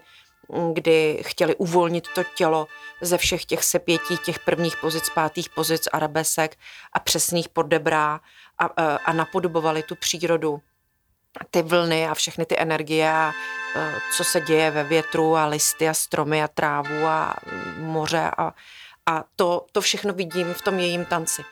mm, 0.50 0.74
kdy 0.74 1.24
chtěli 1.26 1.56
uvolnit 1.56 2.08
to 2.16 2.24
tělo 2.36 2.68
ze 3.02 3.18
všech 3.18 3.46
těch 3.46 3.64
sepětí, 3.64 4.18
těch 4.18 4.40
prvních 4.40 4.78
pozic, 4.78 5.10
pátých 5.10 5.50
pozic 5.50 5.88
arabesek 5.94 6.58
a 6.94 7.00
přesných 7.00 7.50
poddebrá 7.50 8.20
a, 8.60 8.66
a, 8.66 8.70
eh, 8.78 8.98
a 9.06 9.14
napodobovali 9.14 9.84
tu 9.84 9.96
přírodu 9.96 10.62
ty 11.52 11.62
vlny 11.62 12.08
a 12.08 12.14
všechny 12.14 12.46
ty 12.46 12.60
energie 12.60 13.12
a 13.12 13.34
e, 13.76 13.94
co 14.18 14.24
se 14.24 14.42
děje 14.42 14.72
ve 14.72 14.84
větru 14.84 15.36
a 15.36 15.46
listy 15.46 15.90
a 15.90 15.94
stromy 15.94 16.44
a 16.44 16.48
trávu 16.48 17.06
a 17.06 17.36
moře 17.78 18.32
a, 18.38 18.54
a 19.06 19.24
to, 19.36 19.66
to 19.72 19.82
všechno 19.82 20.14
vidím 20.14 20.54
v 20.54 20.62
tom 20.62 20.80
jejím 20.80 21.06
tanci. 21.06 21.44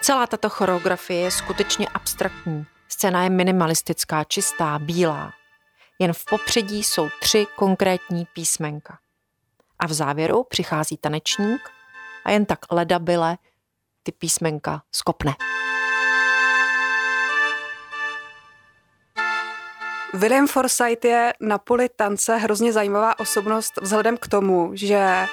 Celá 0.00 0.26
tato 0.26 0.50
choreografie 0.50 1.20
je 1.20 1.30
skutečně 1.30 1.88
abstraktní. 1.88 2.66
Scéna 2.88 3.24
je 3.24 3.30
minimalistická, 3.30 4.24
čistá, 4.24 4.78
bílá. 4.78 5.32
Jen 5.98 6.12
v 6.12 6.24
popředí 6.30 6.84
jsou 6.84 7.08
tři 7.20 7.46
konkrétní 7.56 8.26
písmenka. 8.32 8.98
A 9.78 9.86
v 9.86 9.92
závěru 9.92 10.44
přichází 10.44 10.96
tanečník 10.96 11.60
a 12.24 12.30
jen 12.30 12.46
tak 12.46 12.58
ledabile 12.72 13.38
ty 14.06 14.12
písmenka 14.12 14.82
skopne. 14.92 15.34
William 20.14 20.46
Forsythe 20.46 21.08
je 21.08 21.32
na 21.40 21.58
poli 21.58 21.88
tance 21.88 22.36
hrozně 22.36 22.72
zajímavá 22.72 23.18
osobnost 23.18 23.72
vzhledem 23.82 24.16
k 24.16 24.28
tomu, 24.28 24.70
že 24.74 25.26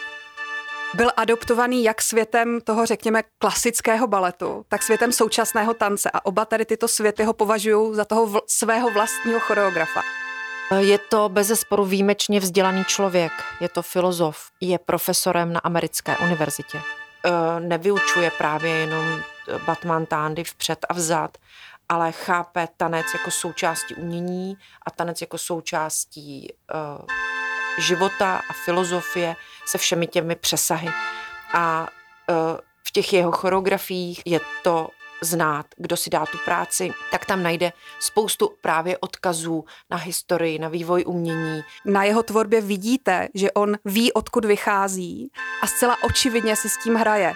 byl 0.93 1.11
adoptovaný 1.17 1.83
jak 1.83 2.01
světem 2.01 2.61
toho, 2.61 2.85
řekněme, 2.85 3.23
klasického 3.37 4.07
baletu, 4.07 4.65
tak 4.67 4.83
světem 4.83 5.11
současného 5.11 5.73
tance 5.73 6.11
a 6.13 6.25
oba 6.25 6.45
tady 6.45 6.65
tyto 6.65 6.87
světy 6.87 7.23
ho 7.23 7.33
považují 7.33 7.95
za 7.95 8.05
toho 8.05 8.27
vl- 8.27 8.41
svého 8.47 8.89
vlastního 8.89 9.39
choreografa. 9.39 10.01
Je 10.77 10.97
to 10.97 11.29
bezesporu 11.29 11.85
výjimečně 11.85 12.39
vzdělaný 12.39 12.85
člověk, 12.85 13.31
je 13.61 13.69
to 13.69 13.81
filozof, 13.81 14.37
je 14.61 14.79
profesorem 14.79 15.53
na 15.53 15.59
americké 15.59 16.17
univerzitě. 16.17 16.81
Eh, 17.25 17.59
nevyučuje 17.59 18.31
právě 18.37 18.71
jenom 18.71 19.21
Batman 19.65 20.05
Tandy 20.05 20.43
vpřed 20.43 20.85
a 20.89 20.93
vzad, 20.93 21.37
ale 21.89 22.11
chápe 22.11 22.67
tanec 22.77 23.05
jako 23.13 23.31
součástí 23.31 23.95
umění 23.95 24.57
a 24.85 24.91
tanec 24.91 25.21
jako 25.21 25.37
součástí 25.37 26.53
uh, 26.73 27.05
života 27.77 28.41
a 28.49 28.53
filozofie 28.65 29.35
se 29.65 29.77
všemi 29.77 30.07
těmi 30.07 30.35
přesahy. 30.35 30.89
A 31.53 31.87
uh, 32.29 32.35
v 32.87 32.91
těch 32.91 33.13
jeho 33.13 33.31
choreografiích 33.31 34.21
je 34.25 34.39
to 34.63 34.89
znát, 35.23 35.65
kdo 35.77 35.97
si 35.97 36.09
dá 36.09 36.25
tu 36.25 36.37
práci, 36.45 36.93
tak 37.11 37.25
tam 37.25 37.43
najde 37.43 37.71
spoustu 37.99 38.51
právě 38.61 38.97
odkazů 38.97 39.65
na 39.89 39.97
historii, 39.97 40.59
na 40.59 40.67
vývoj 40.67 41.03
umění. 41.07 41.61
Na 41.85 42.03
jeho 42.03 42.23
tvorbě 42.23 42.61
vidíte, 42.61 43.27
že 43.33 43.51
on 43.51 43.77
ví, 43.85 44.13
odkud 44.13 44.45
vychází 44.45 45.31
a 45.61 45.67
zcela 45.67 45.97
očividně 46.03 46.55
si 46.55 46.69
s 46.69 46.83
tím 46.83 46.95
hraje. 46.95 47.33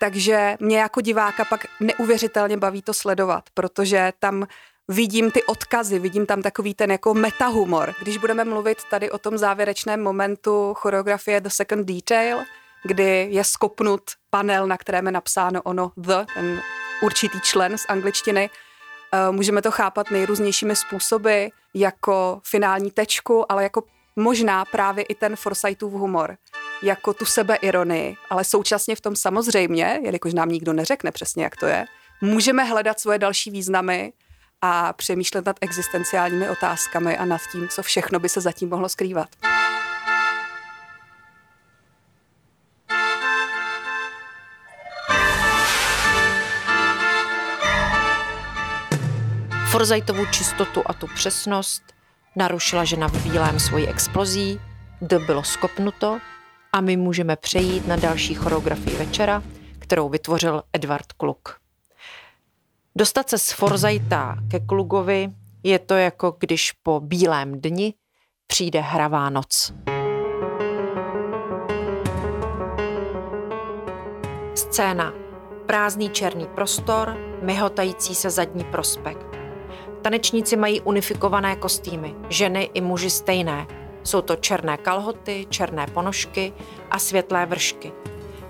Takže 0.00 0.56
mě 0.60 0.78
jako 0.78 1.00
diváka 1.00 1.44
pak 1.44 1.66
neuvěřitelně 1.80 2.56
baví 2.56 2.82
to 2.82 2.94
sledovat, 2.94 3.44
protože 3.54 4.12
tam 4.18 4.46
vidím 4.88 5.30
ty 5.30 5.42
odkazy, 5.42 5.98
vidím 5.98 6.26
tam 6.26 6.42
takový 6.42 6.74
ten 6.74 6.90
jako 6.90 7.14
metahumor. 7.14 7.94
Když 8.02 8.16
budeme 8.16 8.44
mluvit 8.44 8.78
tady 8.90 9.10
o 9.10 9.18
tom 9.18 9.38
závěrečném 9.38 10.02
momentu 10.02 10.74
choreografie 10.74 11.40
The 11.40 11.48
Second 11.48 11.86
Detail, 11.86 12.38
kdy 12.84 13.28
je 13.30 13.44
skopnut 13.44 14.02
panel, 14.30 14.66
na 14.66 14.76
kterém 14.76 15.06
je 15.06 15.12
napsáno 15.12 15.62
ono 15.62 15.92
The, 15.96 16.24
ten 16.34 16.62
určitý 17.02 17.40
člen 17.40 17.78
z 17.78 17.84
angličtiny. 17.88 18.50
Eh, 19.12 19.30
můžeme 19.30 19.62
to 19.62 19.70
chápat 19.70 20.10
nejrůznějšími 20.10 20.76
způsoby, 20.76 21.46
jako 21.74 22.40
finální 22.44 22.90
tečku, 22.90 23.52
ale 23.52 23.62
jako 23.62 23.82
možná 24.16 24.64
právě 24.64 25.04
i 25.04 25.14
ten 25.14 25.36
Forsythův 25.36 25.92
humor, 25.92 26.36
jako 26.82 27.14
tu 27.14 27.24
sebeironii, 27.24 28.16
ale 28.30 28.44
současně 28.44 28.96
v 28.96 29.00
tom 29.00 29.16
samozřejmě, 29.16 30.00
jelikož 30.02 30.34
nám 30.34 30.48
nikdo 30.48 30.72
neřekne 30.72 31.12
přesně, 31.12 31.44
jak 31.44 31.56
to 31.56 31.66
je, 31.66 31.84
můžeme 32.20 32.64
hledat 32.64 33.00
svoje 33.00 33.18
další 33.18 33.50
významy 33.50 34.12
a 34.60 34.92
přemýšlet 34.92 35.46
nad 35.46 35.56
existenciálními 35.60 36.50
otázkami 36.50 37.16
a 37.16 37.24
nad 37.24 37.40
tím, 37.52 37.68
co 37.68 37.82
všechno 37.82 38.18
by 38.18 38.28
se 38.28 38.40
zatím 38.40 38.68
mohlo 38.68 38.88
skrývat. 38.88 39.28
Forzajtovou 49.74 50.26
čistotu 50.26 50.82
a 50.86 50.92
tu 50.92 51.06
přesnost 51.14 51.82
narušila 52.36 52.84
žena 52.84 53.08
v 53.08 53.22
bílém 53.22 53.60
svojí 53.60 53.88
explozí, 53.88 54.60
D 55.00 55.18
bylo 55.18 55.44
skopnuto 55.44 56.18
a 56.72 56.80
my 56.80 56.96
můžeme 56.96 57.36
přejít 57.36 57.86
na 57.86 57.96
další 57.96 58.34
choreografii 58.34 58.96
večera, 58.96 59.42
kterou 59.78 60.08
vytvořil 60.08 60.62
Edward 60.72 61.12
Kluk. 61.12 61.56
Dostat 62.96 63.30
se 63.30 63.38
z 63.38 63.50
Forzajta 63.50 64.36
ke 64.50 64.60
Klugovi 64.60 65.32
je 65.62 65.78
to 65.78 65.94
jako 65.94 66.36
když 66.40 66.72
po 66.72 67.00
bílém 67.00 67.60
dni 67.60 67.94
přijde 68.46 68.80
hravá 68.80 69.30
noc. 69.30 69.72
Scéna. 74.54 75.12
Prázdný 75.66 76.10
černý 76.10 76.46
prostor, 76.46 77.16
myhotající 77.42 78.14
se 78.14 78.30
zadní 78.30 78.64
prospekt. 78.64 79.33
Tanečníci 80.04 80.56
mají 80.56 80.80
unifikované 80.80 81.56
kostýmy, 81.56 82.14
ženy 82.28 82.70
i 82.74 82.80
muži 82.80 83.10
stejné. 83.10 83.66
Jsou 84.02 84.20
to 84.20 84.36
černé 84.36 84.76
kalhoty, 84.76 85.46
černé 85.50 85.86
ponožky 85.86 86.52
a 86.90 86.98
světlé 86.98 87.46
vršky. 87.46 87.92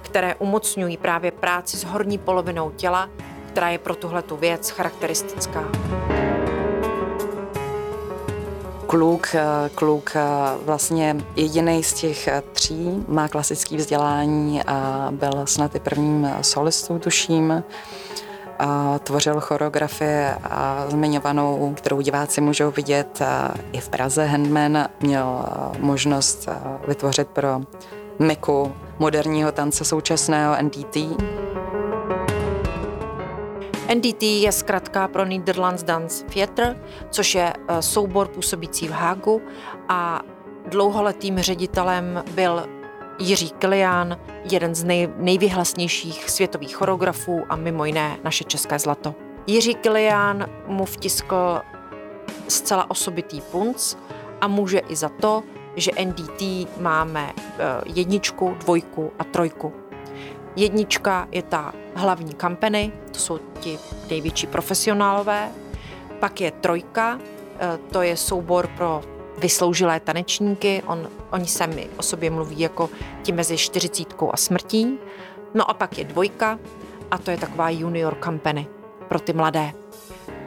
Které 0.03 0.35
umocňují 0.35 0.97
právě 0.97 1.31
práci 1.31 1.77
s 1.77 1.85
horní 1.85 2.19
polovinou 2.19 2.71
těla, 2.71 3.11
která 3.49 3.69
je 3.69 3.79
pro 3.79 3.95
tuhletu 3.95 4.37
věc 4.37 4.71
charakteristická. 4.71 5.71
Kluk, 8.87 9.35
eh, 9.35 9.71
kluk 9.75 10.13
eh, 10.17 10.23
vlastně 10.65 11.17
jediný 11.37 11.83
z 11.83 11.93
těch 11.93 12.29
eh, 12.29 12.43
tří 12.53 13.05
má 13.09 13.29
klasické 13.29 13.77
vzdělání 13.77 14.63
a 14.63 15.09
byl 15.11 15.47
snad 15.47 15.75
i 15.75 15.81
prvním 15.81 16.31
solistou, 16.43 16.99
tuším. 16.99 17.65
A 18.59 18.99
tvořil 18.99 19.41
choreografie 19.41 20.39
a 20.45 20.87
zmiňovanou, 20.89 21.75
kterou 21.77 22.01
diváci 22.01 22.41
můžou 22.41 22.71
vidět 22.71 23.23
i 23.73 23.81
v 23.81 23.89
Praze. 23.89 24.25
Handman 24.25 24.89
měl 25.01 25.45
možnost 25.79 26.49
vytvořit 26.89 27.29
pro 27.29 27.61
Miku 28.19 28.73
moderního 28.99 29.53
tance 29.53 29.85
současného 29.85 30.57
NDT. 30.63 30.97
NDT 33.95 34.23
je 34.23 34.53
zkratka 34.53 35.09
pro 35.09 35.25
Netherlands 35.25 35.83
Dance 35.83 36.25
Theatre, 36.25 36.77
což 37.11 37.35
je 37.35 37.53
soubor 37.81 38.29
působící 38.29 38.89
v 38.89 38.91
Hágu 38.91 39.43
a 39.89 40.21
dlouholetým 40.71 41.39
ředitelem 41.39 42.25
byl 42.35 42.67
Jiří 43.19 43.51
Kilián, 43.51 44.19
jeden 44.51 44.75
z 44.75 44.85
nej, 44.85 45.09
nejvyhlasnějších 45.17 46.31
světových 46.31 46.77
choreografů 46.77 47.43
a 47.49 47.57
mimo 47.57 47.85
jiné 47.85 48.19
naše 48.25 48.45
české 48.45 48.79
zlato. 48.79 49.15
Jiří 49.47 49.75
Kilián 49.75 50.47
mu 50.67 50.85
vtiskl 50.85 51.61
zcela 52.49 52.91
osobitý 52.91 53.41
punc 53.41 53.97
a 54.41 54.49
může 54.49 54.79
i 54.79 54.97
za 54.97 55.09
to, 55.09 55.43
že 55.77 55.91
NDT 56.05 56.43
máme 56.81 57.33
eh, 57.37 57.65
jedničku, 57.87 58.57
dvojku 58.61 59.13
a 59.19 59.25
trojku. 59.25 59.73
Jednička 60.57 61.29
je 61.33 61.43
ta 61.43 61.73
hlavní 61.95 62.35
kampany, 62.35 62.93
to 63.13 63.19
jsou 63.19 63.39
ti 63.39 63.79
největší 64.11 64.47
profesionálové. 64.47 65.51
Pak 66.21 66.41
je 66.41 66.51
trojka, 66.51 67.19
eh, 67.59 67.79
to 67.93 68.03
je 68.03 68.17
soubor 68.17 68.67
pro 68.67 69.14
vysloužilé 69.39 70.01
tanečníky. 70.01 70.83
On, 70.87 71.09
oni 71.31 71.47
sami 71.47 71.89
o 71.97 72.03
sobě 72.03 72.31
mluví 72.31 72.61
jako 72.61 72.91
ti 73.23 73.33
mezi 73.33 73.59
čtyřicítkou 73.59 74.31
a 74.33 74.37
smrtí. 74.37 74.99
No 75.55 75.71
a 75.71 75.75
pak 75.75 75.99
je 75.99 76.05
dvojka 76.05 76.59
a 77.11 77.19
to 77.19 77.31
je 77.31 77.37
taková 77.37 77.71
junior 77.71 78.15
kampany 78.15 78.67
pro 79.09 79.21
ty 79.21 79.33
mladé. 79.33 79.73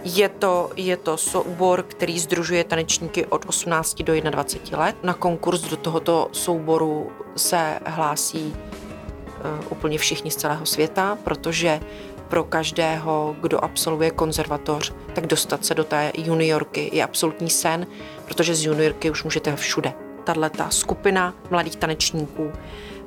Je 0.04 0.30
to, 0.30 0.70
je 0.76 0.98
to 0.98 1.18
soubor, 1.18 1.84
který 1.84 2.20
združuje 2.20 2.64
tanečníky 2.64 3.26
od 3.26 3.46
18 3.48 4.02
do 4.02 4.22
21 4.22 4.80
let. 4.80 4.96
Na 5.04 5.14
konkurs 5.14 5.62
do 5.62 5.78
tohoto 5.78 6.30
souboru 6.32 7.12
se 7.36 7.80
hlásí 7.86 8.56
uh, 8.56 9.66
úplně 9.70 9.98
všichni 9.98 10.32
z 10.32 10.36
celého 10.36 10.66
světa, 10.66 11.18
protože 11.24 11.80
pro 12.28 12.44
každého, 12.44 13.36
kdo 13.42 13.64
absolvuje 13.64 14.12
konzervatoř, 14.12 14.94
tak 15.14 15.28
dostat 15.28 15.66
se 15.66 15.76
do 15.76 15.84
té 15.84 16.12
juniorky 16.18 16.90
je 16.94 17.04
absolutní 17.04 17.50
sen, 17.50 17.88
protože 18.28 18.56
z 18.56 18.66
juniorky 18.66 19.12
už 19.12 19.24
můžete 19.24 19.56
všude. 19.56 19.94
Tahle 20.24 20.50
ta 20.50 20.70
skupina 20.70 21.34
mladých 21.50 21.76
tanečníků 21.76 22.52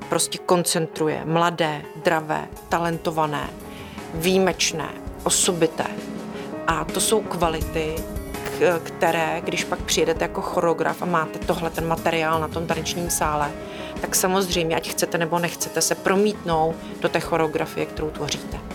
prostě 0.08 0.38
koncentruje 0.38 1.22
mladé, 1.24 1.82
dravé, 2.04 2.48
talentované, 2.68 3.50
výjimečné, 4.14 4.88
osobité, 5.24 5.86
a 6.66 6.84
to 6.84 7.00
jsou 7.00 7.20
kvality, 7.20 7.96
které, 8.82 9.42
když 9.44 9.64
pak 9.64 9.82
přijedete 9.82 10.24
jako 10.24 10.40
choreograf 10.40 11.02
a 11.02 11.06
máte 11.06 11.38
tohle 11.38 11.70
ten 11.70 11.86
materiál 11.86 12.40
na 12.40 12.48
tom 12.48 12.66
tanečním 12.66 13.10
sále, 13.10 13.50
tak 14.00 14.14
samozřejmě, 14.14 14.76
ať 14.76 14.90
chcete 14.90 15.18
nebo 15.18 15.38
nechcete, 15.38 15.80
se 15.80 15.94
promítnou 15.94 16.74
do 17.00 17.08
té 17.08 17.20
choreografie, 17.20 17.86
kterou 17.86 18.10
tvoříte. 18.10 18.69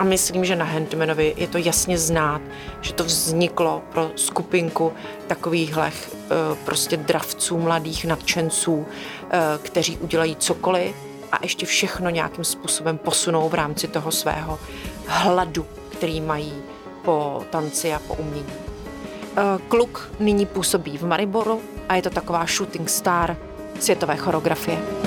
A 0.00 0.04
myslím, 0.04 0.44
že 0.44 0.56
na 0.56 0.64
Handmanovi 0.64 1.34
je 1.36 1.46
to 1.46 1.58
jasně 1.58 1.98
znát, 1.98 2.42
že 2.80 2.92
to 2.92 3.04
vzniklo 3.04 3.82
pro 3.92 4.10
skupinku 4.16 4.92
takovýchhle 5.26 5.92
eh, 5.92 6.28
prostě 6.64 6.96
dravců, 6.96 7.58
mladých 7.58 8.04
nadšenců, 8.04 8.86
eh, 9.30 9.38
kteří 9.62 9.98
udělají 9.98 10.36
cokoliv 10.36 10.96
a 11.32 11.38
ještě 11.42 11.66
všechno 11.66 12.10
nějakým 12.10 12.44
způsobem 12.44 12.98
posunou 12.98 13.48
v 13.48 13.54
rámci 13.54 13.88
toho 13.88 14.12
svého 14.12 14.58
hladu, 15.06 15.66
který 15.92 16.20
mají 16.20 16.52
po 17.04 17.44
tanci 17.50 17.94
a 17.94 17.98
po 17.98 18.14
umění. 18.14 18.52
Eh, 19.36 19.42
kluk 19.68 20.10
nyní 20.20 20.46
působí 20.46 20.98
v 20.98 21.06
Mariboru 21.06 21.60
a 21.88 21.96
je 21.96 22.02
to 22.02 22.10
taková 22.10 22.46
shooting 22.46 22.88
star 22.88 23.36
světové 23.80 24.16
choreografie. 24.16 24.99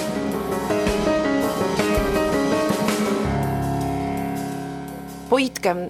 Pojítkem 5.34 5.90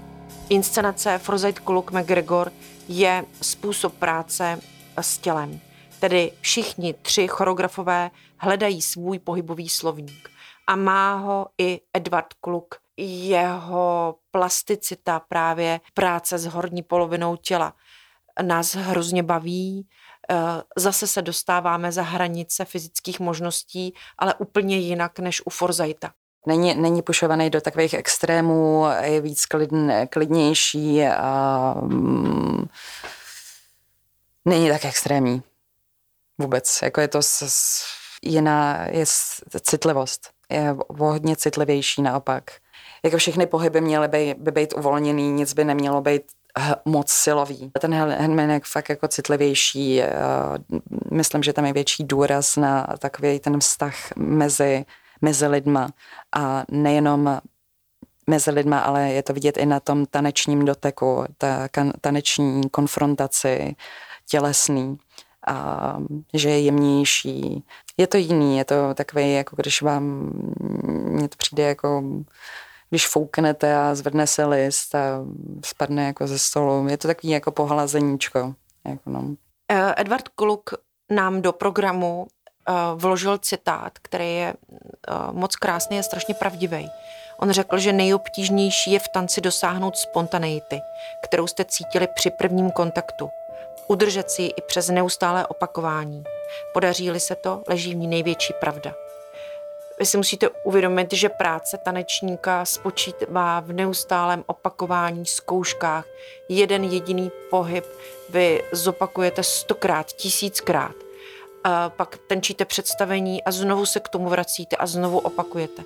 inscenace 0.50 1.18
Frozeit 1.18 1.60
Kluk 1.60 1.92
McGregor 1.92 2.52
je 2.88 3.26
způsob 3.42 3.94
práce 3.94 4.60
s 5.02 5.18
tělem. 5.18 5.60
Tedy 6.00 6.32
všichni 6.42 6.94
tři 6.94 7.28
choreografové 7.28 8.12
hledají 8.38 8.82
svůj 8.82 9.20
pohybový 9.20 9.70
slovník. 9.70 10.30
A 10.68 10.76
má 10.76 11.16
ho 11.16 11.48
i 11.58 11.82
Edward 11.94 12.34
Kluk 12.42 12.76
jeho 12.98 14.16
plasticita, 14.32 15.20
právě 15.20 15.80
práce 15.94 16.38
s 16.38 16.46
horní 16.46 16.84
polovinou 16.84 17.36
těla 17.36 17.74
nás 18.42 18.76
hrozně 18.76 19.24
baví. 19.24 19.88
Eh, 20.30 20.36
zase 20.78 21.08
se 21.08 21.22
dostáváme 21.22 21.92
za 21.92 22.02
hranice 22.02 22.66
fyzických 22.66 23.20
možností, 23.20 23.94
ale 24.18 24.34
úplně 24.34 24.78
jinak 24.78 25.20
než 25.20 25.42
u 25.46 25.50
Forzajta. 25.50 26.14
Není, 26.48 26.76
není 26.76 27.02
pušovaný 27.02 27.50
do 27.50 27.62
takových 27.62 27.94
extrémů, 27.94 28.86
je 29.02 29.22
víc 29.22 29.46
klidn, 29.46 29.92
klidnější 30.10 31.06
a 31.06 31.76
mm, 31.82 32.68
není 34.46 34.70
tak 34.70 34.86
extrémní. 34.86 35.44
Vůbec. 36.38 36.80
Jako 36.84 37.02
je 37.02 37.08
to 37.08 37.22
s, 37.22 37.42
s, 37.42 37.84
jiná, 38.22 38.88
je 38.90 39.06
citlivost. 39.62 40.30
Je 40.50 40.76
hodně 40.90 41.36
citlivější 41.36 42.02
naopak 42.02 42.44
jako 43.06 43.18
všechny 43.18 43.46
pohyby 43.46 43.82
měly 43.82 44.08
by, 44.08 44.36
by 44.38 44.52
být 44.52 44.74
uvolněný, 44.78 45.32
nic 45.32 45.54
by 45.54 45.64
nemělo 45.64 46.02
být 46.02 46.24
moc 46.86 47.12
silový. 47.12 47.72
Ten 47.80 47.94
handman 47.94 48.50
je 48.50 48.62
fakt 48.66 48.90
jako 48.90 49.08
citlivější. 49.08 50.02
Myslím, 51.12 51.44
že 51.44 51.54
tam 51.54 51.66
je 51.66 51.74
větší 51.74 52.04
důraz 52.04 52.56
na 52.56 52.88
takový 53.00 53.40
ten 53.40 53.60
vztah 53.60 53.96
mezi, 54.16 54.86
mezi 55.24 55.48
lidma 55.48 55.90
a 56.36 56.64
nejenom 56.72 57.42
mezi 58.28 58.52
lidma, 58.52 58.80
ale 58.80 59.10
je 59.10 59.24
to 59.24 59.34
vidět 59.34 59.58
i 59.58 59.66
na 59.66 59.80
tom 59.80 60.06
tanečním 60.06 60.66
doteku, 60.66 61.26
ta 61.38 61.68
taneční 62.02 62.70
konfrontaci, 62.70 63.76
tělesný, 64.30 64.98
a 65.48 65.98
že 66.34 66.50
je 66.50 66.60
jemnější. 66.62 67.64
Je 67.98 68.08
to 68.08 68.18
jiný, 68.18 68.58
je 68.58 68.66
to 68.66 68.94
takový, 68.94 69.34
jako 69.34 69.56
když 69.56 69.82
vám, 69.82 70.32
mně 71.10 71.30
to 71.30 71.36
přijde 71.38 71.64
jako 71.64 72.04
když 72.90 73.08
fouknete 73.08 73.78
a 73.78 73.96
zvedne 73.96 74.28
se 74.28 74.46
list 74.46 74.96
a 74.96 75.26
spadne 75.66 76.06
jako 76.06 76.28
ze 76.28 76.40
stolu. 76.40 76.88
Je 76.88 76.98
to 76.98 77.08
takový 77.08 77.34
jako 77.34 77.52
pohlazeníčko. 77.52 78.54
Jako 78.88 79.10
no. 79.10 79.36
Eh, 79.72 79.94
Edward 79.98 80.28
Kluk 80.28 80.70
nám 81.12 81.42
do 81.42 81.54
programu 81.54 82.28
vložil 82.96 83.38
citát, 83.38 84.00
který 84.02 84.36
je 84.36 84.54
uh, 84.54 85.34
moc 85.34 85.56
krásný 85.56 86.00
a 86.00 86.04
strašně 86.04 86.34
pravdivý. 86.34 86.90
On 87.40 87.52
řekl, 87.52 87.78
že 87.78 87.94
nejobtížnější 87.94 88.92
je 88.92 89.00
v 89.00 89.08
tanci 89.08 89.42
dosáhnout 89.42 89.98
spontaneity, 89.98 90.82
kterou 91.24 91.48
jste 91.48 91.66
cítili 91.66 92.08
při 92.16 92.30
prvním 92.30 92.72
kontaktu. 92.72 93.30
Udržet 93.88 94.32
si 94.32 94.42
ji 94.42 94.48
i 94.50 94.62
přes 94.62 94.90
neustálé 94.90 95.48
opakování. 95.48 96.24
Podaří-li 96.74 97.20
se 97.20 97.36
to, 97.36 97.64
leží 97.68 97.94
v 97.94 97.98
ní 97.98 98.08
největší 98.08 98.54
pravda. 98.54 98.94
Vy 100.00 100.06
si 100.06 100.18
musíte 100.18 100.50
uvědomit, 100.50 101.14
že 101.14 101.30
práce 101.30 101.78
tanečníka 101.78 102.66
spočítá 102.66 103.60
v 103.60 103.74
neustálém 103.74 104.44
opakování, 104.48 105.26
zkouškách. 105.26 106.06
Jeden 106.50 106.84
jediný 106.84 107.32
pohyb 107.50 107.86
vy 108.30 108.64
zopakujete 108.72 109.44
stokrát, 109.44 110.12
tisíckrát. 110.12 111.03
A 111.64 111.90
pak 111.90 112.18
tenčíte 112.28 112.66
představení 112.66 113.44
a 113.44 113.52
znovu 113.52 113.86
se 113.86 114.00
k 114.00 114.10
tomu 114.10 114.30
vracíte 114.30 114.76
a 114.76 114.86
znovu 114.86 115.20
opakujete. 115.20 115.84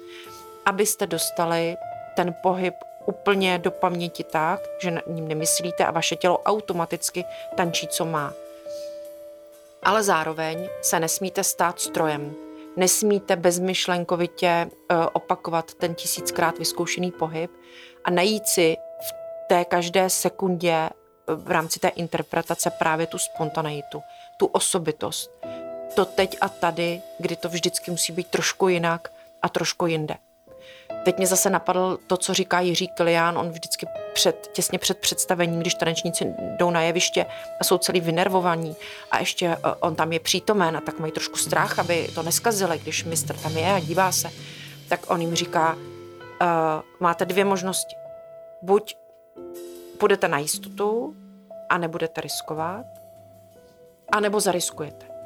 Abyste 0.65 1.07
dostali 1.07 1.77
ten 2.15 2.35
pohyb 2.43 2.73
úplně 3.05 3.57
do 3.57 3.71
paměti 3.71 4.23
tak, 4.23 4.59
že 4.81 4.91
na 4.91 5.01
ním 5.07 5.27
nemyslíte 5.27 5.85
a 5.85 5.91
vaše 5.91 6.15
tělo 6.15 6.39
automaticky 6.39 7.25
tančí, 7.55 7.87
co 7.87 8.05
má. 8.05 8.33
Ale 9.83 10.03
zároveň 10.03 10.69
se 10.81 10.99
nesmíte 10.99 11.43
stát 11.43 11.79
strojem, 11.79 12.35
nesmíte 12.75 13.35
bezmyšlenkovitě 13.35 14.47
eh, 14.47 14.95
opakovat 15.13 15.73
ten 15.73 15.95
tisíckrát 15.95 16.59
vyzkoušený 16.59 17.11
pohyb 17.11 17.51
a 18.05 18.11
najít 18.11 18.47
si 18.47 18.77
v 19.07 19.11
té 19.49 19.65
každé 19.65 20.09
sekundě 20.09 20.73
eh, 20.73 20.89
v 21.35 21.51
rámci 21.51 21.79
té 21.79 21.87
interpretace 21.87 22.69
právě 22.69 23.07
tu 23.07 23.17
spontaneitu, 23.17 24.01
tu 24.37 24.45
osobitost. 24.45 25.31
To 25.95 26.06
teď 26.06 26.38
a 26.41 26.50
tady, 26.50 27.02
kdy 27.19 27.36
to 27.36 27.50
vždycky 27.50 27.91
musí 27.91 28.13
být 28.13 28.28
trošku 28.28 28.67
jinak 28.67 29.12
a 29.41 29.50
trošku 29.50 29.88
jinde. 29.88 30.15
Teď 31.06 31.17
mě 31.17 31.28
zase 31.28 31.50
napadl 31.50 32.00
to, 32.08 32.17
co 32.17 32.34
říká 32.34 32.60
Jiří 32.60 32.88
Kilián, 32.88 33.38
on 33.38 33.50
vždycky 33.50 33.88
před, 34.13 34.50
těsně 34.54 34.80
před 34.80 34.97
představením, 34.97 35.60
když 35.60 35.73
tanečníci 35.73 36.34
jdou 36.58 36.69
na 36.69 36.82
jeviště 36.82 37.26
a 37.62 37.63
jsou 37.63 37.78
celý 37.78 38.02
vynervovaní 38.02 38.76
a 39.12 39.19
ještě 39.19 39.47
eh, 39.47 39.58
on 39.80 39.95
tam 39.95 40.13
je 40.13 40.19
přítomen 40.19 40.78
a 40.78 40.82
tak 40.82 41.00
mají 41.00 41.12
trošku 41.12 41.38
strach, 41.38 41.80
aby 41.80 42.10
to 42.15 42.23
neskazili, 42.23 42.80
když 42.80 43.04
mistr 43.04 43.38
tam 43.38 43.58
je 43.58 43.73
a 43.73 43.80
dívá 43.80 44.12
se, 44.12 44.30
tak 44.89 45.12
on 45.12 45.21
jim 45.21 45.36
říká, 45.36 45.73
uh, 45.73 46.47
máte 47.00 47.26
dvě 47.26 47.45
možnosti. 47.45 47.95
Buď 48.62 48.95
půjdete 50.00 50.28
na 50.28 50.38
jistotu 50.38 51.15
a 51.69 51.78
nebudete 51.78 52.21
riskovat, 52.21 52.86
anebo 54.12 54.39
zariskujete. 54.39 55.16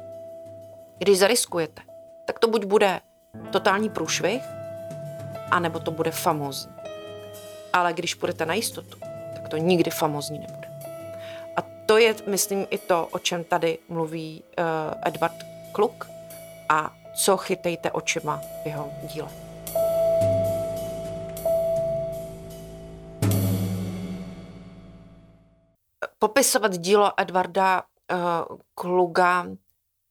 Když 1.02 1.18
zariskujete, 1.18 1.82
tak 2.26 2.38
to 2.38 2.48
buď 2.48 2.64
bude 2.64 3.00
totální 3.50 3.90
průšvih, 3.90 4.42
anebo 5.50 5.78
to 5.80 5.90
bude 5.90 6.10
famózní. 6.10 6.72
Ale 7.72 7.92
když 7.92 8.14
půjdete 8.14 8.46
na 8.46 8.54
jistotu, 8.54 8.98
tak 9.34 9.48
to 9.48 9.56
nikdy 9.56 9.90
famózní 9.90 10.38
nebude. 10.38 10.68
A 11.56 11.62
to 11.86 11.98
je, 11.98 12.14
myslím, 12.26 12.66
i 12.70 12.78
to, 12.78 13.08
o 13.10 13.18
čem 13.18 13.44
tady 13.44 13.78
mluví 13.88 14.42
uh, 14.58 14.64
Edward 15.04 15.34
Kluk 15.72 16.10
a 16.68 16.94
co 17.14 17.36
chytejte 17.36 17.90
očima 17.90 18.40
v 18.62 18.66
jeho 18.66 18.92
díle. 19.02 19.28
Popisovat 26.18 26.78
dílo 26.78 27.12
Edwarda 27.20 27.82
uh, 28.12 28.58
Kluga 28.74 29.46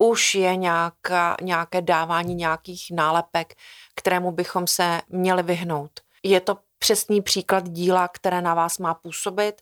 už 0.02 0.36
je 0.36 0.56
nějaká, 0.56 1.38
nějaké 1.42 1.82
dávání 1.82 2.36
nějakých 2.36 2.92
nálepek, 2.92 3.56
kterému 3.96 4.32
bychom 4.32 4.68
se 4.68 5.02
měli 5.10 5.44
vyhnout. 5.44 5.92
Je 6.24 6.42
to 6.42 6.58
přesný 6.80 7.22
příklad 7.22 7.70
díla, 7.70 8.08
které 8.08 8.42
na 8.42 8.54
vás 8.54 8.78
má 8.78 8.94
působit 8.94 9.62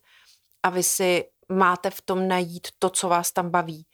a 0.63 0.69
vy 0.69 0.83
si 0.83 1.25
máte 1.49 1.89
v 1.89 2.01
tom 2.01 2.27
najít 2.27 2.67
to, 2.79 2.89
co 2.89 3.09
vás 3.09 3.31
tam 3.31 3.49
baví. 3.49 3.85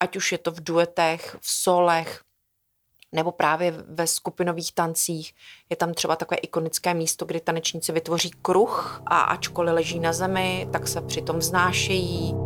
Ať 0.00 0.16
už 0.16 0.32
je 0.32 0.38
to 0.38 0.50
v 0.50 0.64
duetech, 0.64 1.36
v 1.40 1.50
solech, 1.50 2.22
nebo 3.12 3.32
právě 3.32 3.70
ve 3.70 4.06
skupinových 4.06 4.74
tancích. 4.74 5.34
Je 5.70 5.76
tam 5.76 5.94
třeba 5.94 6.16
takové 6.16 6.38
ikonické 6.38 6.94
místo, 6.94 7.24
kdy 7.24 7.40
tanečníci 7.40 7.92
vytvoří 7.92 8.30
kruh 8.30 9.02
a 9.06 9.20
ačkoliv 9.20 9.74
leží 9.74 10.00
na 10.00 10.12
zemi, 10.12 10.68
tak 10.72 10.88
se 10.88 11.00
přitom 11.00 11.38
vznášejí 11.38 12.45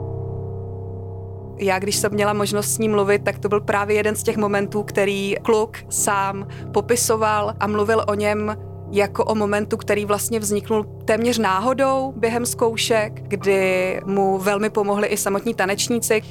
já, 1.60 1.78
když 1.78 1.96
jsem 1.96 2.12
měla 2.12 2.32
možnost 2.32 2.74
s 2.74 2.78
ním 2.78 2.90
mluvit, 2.90 3.24
tak 3.24 3.38
to 3.38 3.48
byl 3.48 3.60
právě 3.60 3.96
jeden 3.96 4.16
z 4.16 4.22
těch 4.22 4.36
momentů, 4.36 4.82
který 4.82 5.34
kluk 5.42 5.76
sám 5.88 6.46
popisoval 6.72 7.54
a 7.60 7.66
mluvil 7.66 8.04
o 8.08 8.14
něm 8.14 8.56
jako 8.90 9.24
o 9.24 9.34
momentu, 9.34 9.76
který 9.76 10.04
vlastně 10.04 10.38
vzniknul 10.38 10.84
téměř 11.04 11.38
náhodou 11.38 12.12
během 12.16 12.46
zkoušek, 12.46 13.12
kdy 13.22 14.00
mu 14.04 14.38
velmi 14.38 14.70
pomohli 14.70 15.06
i 15.06 15.16
samotní 15.16 15.54
tanečníci. 15.54 16.22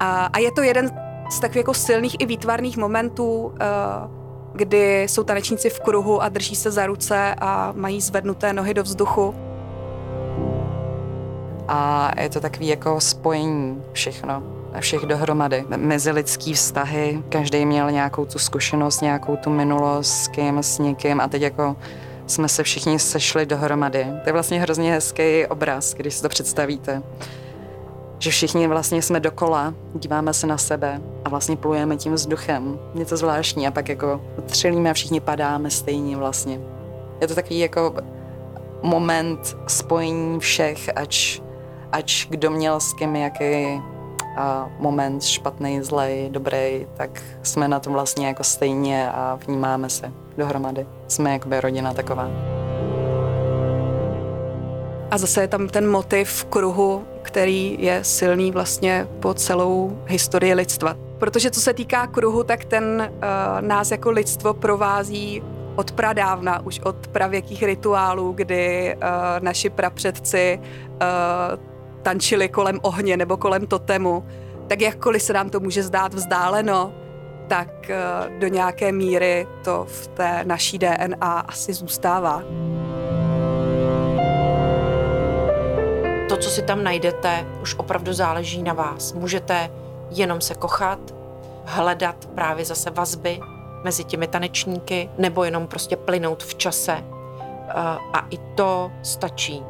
A, 0.00 0.26
a 0.26 0.38
je 0.38 0.52
to 0.52 0.62
jeden 0.62 0.90
z 1.30 1.40
takových 1.40 1.56
jako 1.56 1.74
silných 1.74 2.16
i 2.18 2.26
výtvarných 2.26 2.76
momentů, 2.76 3.32
uh, 3.42 3.52
kdy 4.54 5.02
jsou 5.02 5.22
tanečníci 5.22 5.70
v 5.70 5.80
kruhu 5.80 6.22
a 6.22 6.28
drží 6.28 6.56
se 6.56 6.70
za 6.70 6.86
ruce 6.86 7.34
a 7.40 7.72
mají 7.76 8.00
zvednuté 8.00 8.52
nohy 8.52 8.74
do 8.74 8.82
vzduchu. 8.82 9.34
A 11.68 12.10
je 12.20 12.28
to 12.28 12.40
takový 12.40 12.68
jako 12.68 13.00
spojení 13.00 13.82
všechno 13.92 14.42
všech 14.80 15.00
dohromady. 15.00 15.64
Mezilidský 15.76 16.54
vztahy, 16.54 17.22
každý 17.28 17.66
měl 17.66 17.90
nějakou 17.90 18.26
tu 18.26 18.38
zkušenost, 18.38 19.00
nějakou 19.00 19.36
tu 19.36 19.50
minulost 19.50 20.10
s 20.10 20.28
kým, 20.28 20.58
s 20.58 20.78
někým 20.78 21.20
a 21.20 21.28
teď 21.28 21.42
jako 21.42 21.76
jsme 22.26 22.48
se 22.48 22.62
všichni 22.62 22.98
sešli 22.98 23.46
dohromady. 23.46 24.06
To 24.22 24.28
je 24.28 24.32
vlastně 24.32 24.60
hrozně 24.60 24.92
hezký 24.92 25.46
obraz, 25.46 25.94
když 25.94 26.14
si 26.14 26.22
to 26.22 26.28
představíte. 26.28 27.02
Že 28.18 28.30
všichni 28.30 28.68
vlastně 28.68 29.02
jsme 29.02 29.20
dokola, 29.20 29.74
díváme 29.94 30.34
se 30.34 30.46
na 30.46 30.58
sebe 30.58 31.00
a 31.24 31.28
vlastně 31.28 31.56
plujeme 31.56 31.96
tím 31.96 32.14
vzduchem. 32.14 32.78
To 33.08 33.16
zvláštní 33.16 33.66
a 33.66 33.70
pak 33.70 33.88
jako 33.88 34.20
třelíme 34.46 34.90
a 34.90 34.94
všichni 34.94 35.20
padáme 35.20 35.70
stejně 35.70 36.16
vlastně. 36.16 36.60
Je 37.20 37.28
to 37.28 37.34
takový 37.34 37.58
jako 37.58 37.94
moment 38.82 39.56
spojení 39.66 40.40
všech, 40.40 40.90
ač, 40.96 41.40
ač 41.92 42.26
kdo 42.30 42.50
měl 42.50 42.80
s 42.80 42.92
kým 42.92 43.16
jaký 43.16 43.82
a 44.36 44.70
moment 44.78 45.22
špatný, 45.22 45.82
zlej, 45.82 46.28
dobrý, 46.30 46.86
tak 46.96 47.22
jsme 47.42 47.68
na 47.68 47.80
tom 47.80 47.92
vlastně 47.92 48.26
jako 48.26 48.44
stejně 48.44 49.10
a 49.10 49.38
vnímáme 49.46 49.90
se 49.90 50.12
dohromady. 50.36 50.86
Jsme 51.08 51.32
jakoby 51.32 51.60
rodina 51.60 51.94
taková. 51.94 52.28
A 55.10 55.18
zase 55.18 55.40
je 55.40 55.48
tam 55.48 55.68
ten 55.68 55.90
motiv 55.90 56.44
kruhu, 56.44 57.04
který 57.22 57.76
je 57.80 58.04
silný 58.04 58.52
vlastně 58.52 59.06
po 59.20 59.34
celou 59.34 59.98
historii 60.06 60.54
lidstva. 60.54 60.96
Protože 61.18 61.50
co 61.50 61.60
se 61.60 61.74
týká 61.74 62.06
kruhu, 62.06 62.44
tak 62.44 62.64
ten 62.64 63.10
uh, 63.12 63.60
nás 63.60 63.90
jako 63.90 64.10
lidstvo 64.10 64.54
provází 64.54 65.42
od 65.76 65.92
pradávna, 65.92 66.66
už 66.66 66.80
od 66.80 67.08
pravěkých 67.08 67.62
rituálů, 67.62 68.32
kdy 68.32 68.96
uh, 68.96 69.02
naši 69.40 69.70
prapředci 69.70 70.60
uh, 70.62 71.77
tančili 72.02 72.48
kolem 72.48 72.78
ohně 72.82 73.16
nebo 73.16 73.36
kolem 73.36 73.66
totemu, 73.66 74.26
tak 74.66 74.80
jakkoliv 74.80 75.22
se 75.22 75.32
nám 75.32 75.50
to 75.50 75.60
může 75.60 75.82
zdát 75.82 76.14
vzdáleno, 76.14 76.92
tak 77.48 77.90
eh, 77.90 77.98
do 78.38 78.48
nějaké 78.48 78.92
míry 78.92 79.46
to 79.64 79.86
v 79.88 80.06
té 80.06 80.44
naší 80.44 80.78
DNA 80.78 81.40
asi 81.40 81.72
zůstává. 81.72 82.42
To, 86.28 86.36
co 86.36 86.50
si 86.50 86.62
tam 86.62 86.84
najdete, 86.84 87.46
už 87.62 87.74
opravdu 87.74 88.12
záleží 88.12 88.62
na 88.62 88.72
vás. 88.72 89.12
Můžete 89.12 89.70
jenom 90.10 90.40
se 90.40 90.54
kochat, 90.54 90.98
hledat 91.64 92.26
právě 92.34 92.64
zase 92.64 92.90
vazby 92.90 93.40
mezi 93.84 94.04
těmi 94.04 94.26
tanečníky, 94.26 95.10
nebo 95.18 95.44
jenom 95.44 95.66
prostě 95.66 95.96
plynout 95.96 96.42
v 96.42 96.54
čase. 96.54 96.92
Eh, 96.98 97.72
a 98.12 98.26
i 98.30 98.38
to 98.54 98.92
stačí 99.02 99.62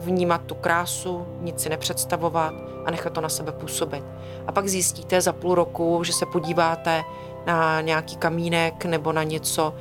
vnímat 0.00 0.42
tu 0.46 0.54
krásu, 0.54 1.26
nic 1.40 1.60
si 1.62 1.68
nepředstavovat 1.68 2.54
a 2.84 2.90
nechat 2.90 3.12
to 3.12 3.20
na 3.20 3.28
sebe 3.28 3.52
působit. 3.52 4.04
A 4.46 4.52
pak 4.52 4.68
zjistíte 4.68 5.20
za 5.20 5.32
půl 5.32 5.54
roku, 5.54 6.04
že 6.04 6.12
se 6.12 6.26
podíváte 6.26 7.02
na 7.46 7.80
nějaký 7.80 8.16
kamínek 8.16 8.84
nebo 8.84 9.12
na 9.12 9.22
něco 9.22 9.74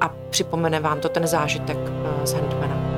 a 0.00 0.08
připomene 0.30 0.80
vám 0.80 1.00
to 1.00 1.08
ten 1.08 1.26
zážitek 1.26 1.78
eh, 1.78 2.26
z 2.26 2.32
Handmana. 2.32 2.88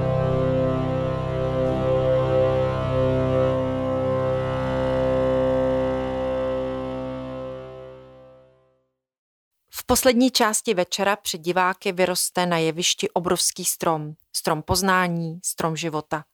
V 9.73 9.87
poslední 9.87 10.31
části 10.31 10.75
večera 10.75 11.17
před 11.17 11.39
diváky 11.39 11.93
vyroste 11.93 12.47
na 12.47 12.59
jevišti 12.59 13.11
obrovský 13.11 13.65
strom. 13.65 14.13
Strom 14.37 14.63
poznání, 14.63 15.41
strom 15.45 15.77
života. 15.77 16.25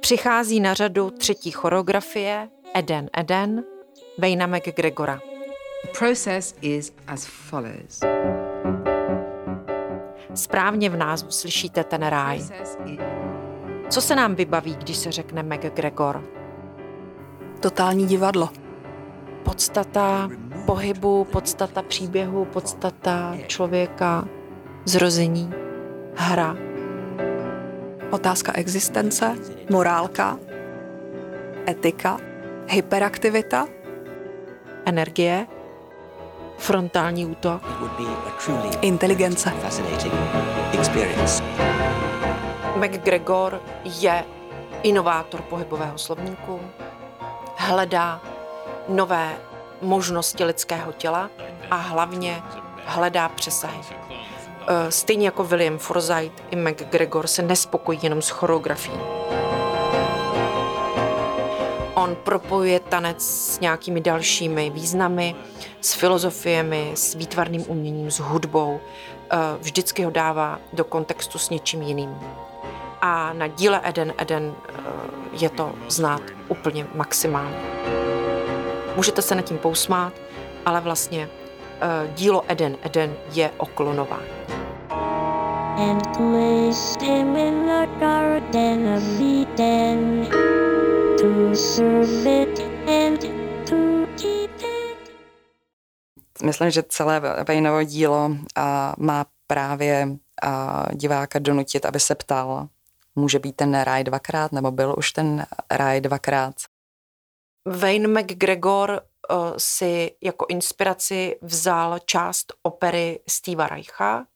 Přichází 0.00 0.60
na 0.60 0.74
řadu 0.74 1.10
třetí 1.10 1.50
choreografie 1.50 2.48
Eden 2.74 3.10
Eden 3.12 3.64
Vejna 4.18 4.46
McGregora. 4.46 5.20
The 5.84 5.98
process 5.98 6.54
is 6.60 6.92
as 7.06 7.26
follows. 7.26 8.00
Správně 10.34 10.90
v 10.90 10.96
názvu 10.96 11.30
slyšíte 11.30 11.84
ten 11.84 12.02
ráj. 12.06 12.40
Co 13.90 14.00
se 14.00 14.16
nám 14.16 14.34
vybaví, 14.34 14.76
když 14.76 14.96
se 14.96 15.12
řekne 15.12 15.42
McGregor? 15.42 16.24
Totální 17.60 18.06
divadlo. 18.06 18.48
Podstata 19.42 20.28
pohybu, 20.66 21.24
podstata 21.24 21.82
příběhu, 21.82 22.44
podstata 22.44 23.36
člověka, 23.46 24.28
zrození, 24.88 25.52
hra. 26.16 26.56
Otázka 28.10 28.52
existence, 28.54 29.36
morálka, 29.70 30.38
etika, 31.68 32.16
hyperaktivita, 32.68 33.66
energie, 34.84 35.46
frontální 36.58 37.26
útok, 37.26 37.62
inteligence. 38.80 39.52
McGregor 42.76 43.60
je 43.84 44.24
inovátor 44.82 45.42
pohybového 45.42 45.98
slovníku, 45.98 46.60
hledá 47.56 48.20
nové 48.88 49.36
možnosti 49.82 50.44
lidského 50.44 50.92
těla 50.92 51.30
a 51.70 51.76
hlavně 51.76 52.42
hledá 52.84 53.28
přesahy. 53.28 54.07
Eh, 54.70 54.90
stejně 54.90 55.26
jako 55.26 55.44
William 55.44 55.78
Forsythe 55.78 56.30
i 56.50 56.56
McGregor 56.56 57.26
se 57.26 57.42
nespokojí 57.42 57.98
jenom 58.02 58.22
s 58.22 58.28
choreografií. 58.28 59.00
On 61.94 62.16
propojuje 62.24 62.80
tanec 62.80 63.22
s 63.22 63.60
nějakými 63.60 64.00
dalšími 64.00 64.70
významy, 64.70 65.34
s 65.80 65.94
filozofiemi, 65.94 66.92
s 66.94 67.14
výtvarným 67.14 67.64
uměním, 67.68 68.10
s 68.10 68.18
hudbou. 68.20 68.80
Eh, 69.30 69.36
vždycky 69.60 70.04
ho 70.04 70.10
dává 70.10 70.58
do 70.72 70.84
kontextu 70.84 71.38
s 71.38 71.50
něčím 71.50 71.82
jiným. 71.82 72.18
A 73.00 73.32
na 73.32 73.46
díle 73.46 73.80
Eden 73.84 74.14
Eden 74.18 74.54
eh, 74.68 74.72
je 75.32 75.48
to 75.48 75.72
znát 75.88 76.22
úplně 76.48 76.86
maximálně. 76.94 77.58
Můžete 78.96 79.22
se 79.22 79.34
nad 79.34 79.42
tím 79.42 79.58
pousmát, 79.58 80.12
ale 80.66 80.80
vlastně 80.80 81.28
dílo 82.14 82.42
Eden 82.48 82.76
Eden 82.82 83.16
je 83.32 83.50
o 83.56 83.66
klonování. 83.66 84.57
And 85.78 86.02
placed 86.16 87.02
him 87.02 87.36
in 87.36 87.66
the 87.66 87.86
garden 88.00 88.88
of 88.96 89.20
Eden 89.20 90.26
to 91.18 91.54
serve 91.54 92.26
it 92.26 92.58
and 92.88 93.20
to 93.66 94.06
keep 94.16 94.50
it. 94.58 95.12
Myslím, 96.42 96.70
že 96.70 96.82
celé 96.82 97.20
Vejnovo 97.48 97.82
dílo 97.82 98.30
a, 98.56 98.94
má 98.98 99.26
právě 99.46 100.08
a, 100.42 100.86
diváka 100.92 101.38
donutit, 101.38 101.86
aby 101.86 102.00
se 102.00 102.14
ptal, 102.14 102.68
může 103.16 103.38
být 103.38 103.56
ten 103.56 103.80
ráj 103.80 104.04
dvakrát, 104.04 104.52
nebo 104.52 104.70
byl 104.70 104.94
už 104.98 105.12
ten 105.12 105.46
ráj 105.70 106.00
dvakrát. 106.00 106.54
Wayne 107.66 108.08
McGregor 108.08 108.90
uh, 109.30 109.36
si 109.56 110.16
jako 110.20 110.46
inspiraci 110.48 111.38
vzal 111.42 111.98
část 111.98 112.52
opery 112.62 113.20
Steva 113.28 113.66
Reicha, 113.66 114.26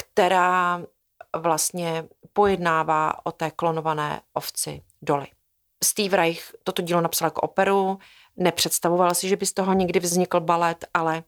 která 0.00 0.82
vlastně 1.36 2.04
pojednává 2.32 3.26
o 3.26 3.32
té 3.32 3.50
klonované 3.50 4.20
ovci 4.32 4.82
Dolly. 5.02 5.26
Steve 5.84 6.16
Reich 6.16 6.54
toto 6.64 6.82
dílo 6.82 7.00
napsal 7.00 7.26
jako 7.26 7.40
operu, 7.40 7.98
nepředstavoval 8.36 9.14
si, 9.14 9.28
že 9.28 9.36
by 9.36 9.46
z 9.46 9.52
toho 9.52 9.72
někdy 9.72 10.00
vznikl 10.00 10.40
balet, 10.40 10.84
ale 10.94 11.22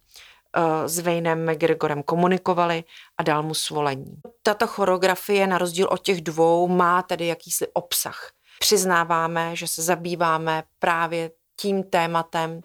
uh, 0.56 0.86
s 0.86 0.98
Waynem 0.98 1.52
McGregorem 1.52 2.02
komunikovali 2.02 2.84
a 3.18 3.22
dal 3.22 3.42
mu 3.42 3.54
svolení. 3.54 4.16
Tato 4.42 4.66
choreografie 4.66 5.46
na 5.46 5.58
rozdíl 5.58 5.88
od 5.90 6.02
těch 6.02 6.20
dvou 6.20 6.68
má 6.68 7.02
tedy 7.02 7.26
jakýsi 7.26 7.66
obsah. 7.72 8.30
Přiznáváme, 8.58 9.56
že 9.56 9.66
se 9.66 9.82
zabýváme 9.82 10.62
právě 10.78 11.30
tím 11.56 11.82
tématem 11.82 12.60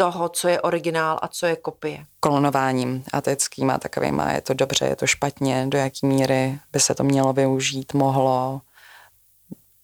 toho, 0.00 0.28
co 0.28 0.48
je 0.48 0.60
originál 0.60 1.18
a 1.22 1.28
co 1.28 1.46
je 1.46 1.56
kopie. 1.56 2.04
Klonováním 2.20 3.04
atickýma 3.12 3.78
takovýma, 3.78 4.32
je 4.32 4.40
to 4.40 4.54
dobře, 4.54 4.84
je 4.84 4.96
to 4.96 5.06
špatně, 5.06 5.66
do 5.68 5.78
jaký 5.78 6.06
míry 6.06 6.58
by 6.72 6.80
se 6.80 6.94
to 6.94 7.04
mělo 7.04 7.32
využít, 7.32 7.94
mohlo, 7.94 8.60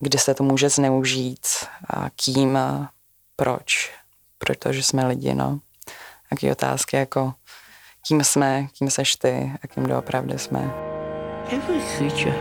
kdy 0.00 0.18
se 0.18 0.34
to 0.34 0.44
může 0.44 0.68
zneužít 0.68 1.46
a 1.90 2.10
kým, 2.10 2.56
a 2.56 2.90
proč, 3.36 3.92
protože 4.38 4.82
jsme 4.82 5.06
lidi, 5.06 5.34
no. 5.34 5.58
Jaký 6.30 6.50
otázky 6.50 6.96
jako 6.96 7.34
kým 8.08 8.24
jsme, 8.24 8.66
kým 8.78 8.90
seš 8.90 9.16
ty 9.16 9.52
a 9.62 9.66
kým 9.66 9.86
doopravdy 9.86 10.38
jsme. 10.38 10.70
Every 11.52 11.80
creature, 11.96 12.36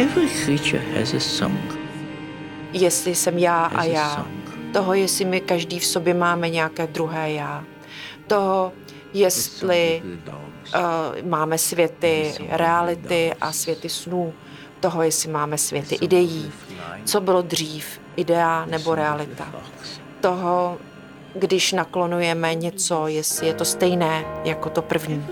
every 0.00 0.28
creature 0.44 0.98
has 0.98 1.14
a 1.14 1.20
song 1.20 1.84
jestli 2.74 3.14
jsem 3.14 3.38
já 3.38 3.64
a 3.64 3.84
já, 3.84 4.26
toho, 4.74 4.94
jestli 4.94 5.24
my 5.24 5.40
každý 5.40 5.78
v 5.78 5.84
sobě 5.86 6.14
máme 6.14 6.50
nějaké 6.50 6.86
druhé 6.86 7.32
já, 7.32 7.64
toho, 8.26 8.72
jestli 9.14 10.02
uh, 10.04 11.28
máme 11.28 11.58
světy 11.58 12.34
reality 12.48 13.32
a 13.40 13.52
světy 13.52 13.88
snů, 13.88 14.32
toho, 14.80 15.02
jestli 15.02 15.30
máme 15.30 15.58
světy 15.58 15.94
ideí, 15.94 16.52
co 17.04 17.20
bylo 17.20 17.42
dřív, 17.42 18.00
idea 18.16 18.66
nebo 18.66 18.94
realita, 18.94 19.52
toho, 20.20 20.78
když 21.34 21.72
naklonujeme 21.72 22.54
něco, 22.54 23.06
jestli 23.06 23.46
je 23.46 23.54
to 23.54 23.64
stejné 23.64 24.24
jako 24.44 24.70
to 24.70 24.82
první. 24.82 25.26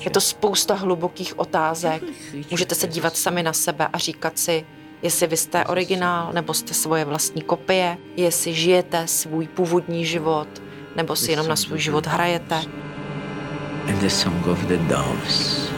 Je 0.00 0.10
to 0.10 0.20
spousta 0.20 0.74
hlubokých 0.74 1.38
otázek. 1.38 2.02
Můžete 2.50 2.74
se 2.74 2.86
dívat 2.86 3.16
sami 3.16 3.42
na 3.42 3.52
sebe 3.52 3.88
a 3.92 3.98
říkat 3.98 4.38
si, 4.38 4.66
jestli 5.02 5.26
vy 5.26 5.36
jste 5.36 5.64
originál 5.64 6.32
nebo 6.32 6.54
jste 6.54 6.74
svoje 6.74 7.04
vlastní 7.04 7.42
kopie, 7.42 7.98
jestli 8.16 8.54
žijete 8.54 9.06
svůj 9.06 9.46
původní 9.48 10.04
život 10.04 10.48
nebo 10.96 11.16
si 11.16 11.30
jenom 11.30 11.48
na 11.48 11.56
svůj 11.56 11.78
život 11.78 12.06
hrajete. 12.06 12.62
And 13.88 13.98
the 14.00 14.08
song 14.08 14.46
of 14.46 14.58
the 14.58 14.76
doves. 14.76 15.68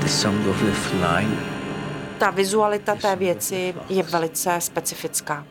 The 0.00 0.08
song 0.08 0.46
of 0.46 0.62
the 0.62 0.72
fly. 0.72 1.26
Ta 2.18 2.30
vizualita 2.30 2.94
té 2.94 3.16
věci 3.16 3.74
je 3.88 4.02
velice 4.02 4.60
specifická. 4.60 5.44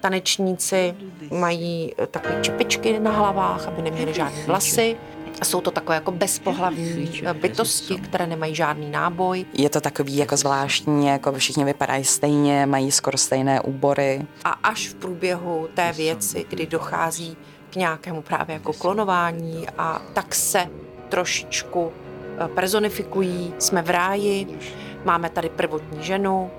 Tanečníci 0.00 0.94
mají 1.30 1.94
takové 2.10 2.38
čepičky 2.42 3.00
na 3.00 3.10
hlavách, 3.10 3.66
aby 3.66 3.82
neměli 3.82 4.14
žádné 4.14 4.44
vlasy. 4.46 4.96
Jsou 5.42 5.60
to 5.60 5.70
takové 5.70 5.94
jako 5.94 6.10
bezpohlavní 6.10 7.22
bytosti, 7.32 7.94
které 7.96 8.26
nemají 8.26 8.54
žádný 8.54 8.90
náboj. 8.90 9.46
Je 9.52 9.70
to 9.70 9.80
takový 9.80 10.16
jako 10.16 10.36
zvláštní, 10.36 11.06
jako 11.06 11.32
všichni 11.32 11.64
vypadají 11.64 12.04
stejně, 12.04 12.66
mají 12.66 12.92
skoro 12.92 13.18
stejné 13.18 13.60
úbory. 13.60 14.26
A 14.44 14.50
až 14.50 14.88
v 14.88 14.94
průběhu 14.94 15.68
té 15.74 15.92
věci, 15.92 16.46
kdy 16.48 16.66
dochází 16.66 17.36
k 17.70 17.76
nějakému 17.76 18.22
právě 18.22 18.54
jako 18.54 18.72
klonování 18.72 19.66
a 19.78 20.02
tak 20.12 20.34
se 20.34 20.66
trošičku 21.08 21.92
eh, 22.38 22.48
personifikují, 22.48 23.54
jsme 23.58 23.82
v 23.82 23.90
ráji, 23.90 24.58
máme 25.04 25.30
tady 25.30 25.48
prvotní 25.48 26.02
ženu 26.02 26.50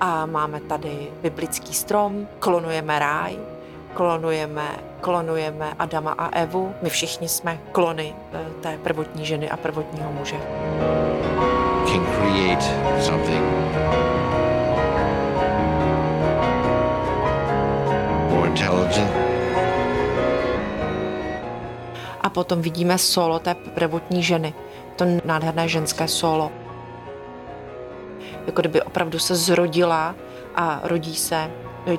a 0.00 0.26
máme 0.26 0.60
tady 0.60 1.08
biblický 1.22 1.74
strom, 1.74 2.28
klonujeme 2.38 2.98
ráj, 2.98 3.38
klonujeme, 3.94 4.68
klonujeme 5.00 5.74
Adama 5.78 6.12
a 6.12 6.28
Evu. 6.28 6.74
My 6.82 6.90
všichni 6.90 7.28
jsme 7.28 7.58
klony 7.72 8.14
eh, 8.32 8.38
té 8.60 8.78
prvotní 8.78 9.26
ženy 9.26 9.50
a 9.50 9.56
prvotního 9.56 10.12
muže. 10.12 10.36
Can 11.86 12.06
create 12.06 12.64
something 13.00 13.44
more 18.30 18.48
intelligent. 18.48 19.10
A 22.20 22.30
potom 22.30 22.62
vidíme 22.62 22.98
solo 22.98 23.38
té 23.38 23.54
prvotní 23.54 24.22
ženy, 24.22 24.54
to 24.96 25.04
nádherné 25.24 25.68
ženské 25.68 26.08
solo. 26.08 26.50
Jako 28.46 28.60
kdyby 28.60 28.82
opravdu 28.82 29.18
se 29.18 29.34
zrodila 29.34 30.14
a 30.54 30.80
rodí 30.82 31.14
se 31.14 31.50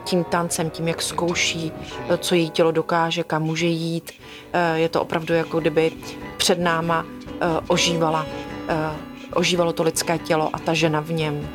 tím 0.04 0.24
tancem, 0.24 0.70
tím, 0.70 0.88
jak 0.88 1.02
zkouší, 1.02 1.72
co 2.18 2.36
její 2.36 2.50
tělo 2.50 2.72
dokáže, 2.72 3.24
kam 3.24 3.44
může 3.44 3.66
jít. 3.66 4.12
Eh, 4.54 4.80
je 4.80 4.90
to 4.90 5.02
opravdu 5.02 5.34
jako 5.34 5.60
kdyby 5.60 5.92
před 6.38 6.60
náma 6.60 7.06
eh, 7.06 7.46
ožívala, 7.68 8.26
eh, 8.68 8.92
ožívalo 9.34 9.74
to 9.74 9.84
lidské 9.84 10.18
tělo 10.18 10.50
a 10.54 10.60
ta 10.60 10.74
žena 10.74 11.00
v 11.00 11.12
něm. 11.12 11.50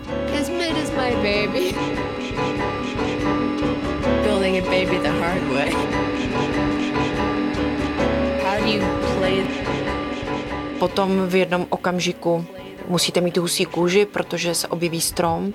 Potom 10.78 11.26
v 11.28 11.34
jednom 11.34 11.66
okamžiku 11.70 12.44
musíte 12.88 13.20
mít 13.20 13.36
husí 13.36 13.64
kůži, 13.64 14.06
protože 14.06 14.54
se 14.54 14.68
objeví 14.68 15.00
strom 15.00 15.52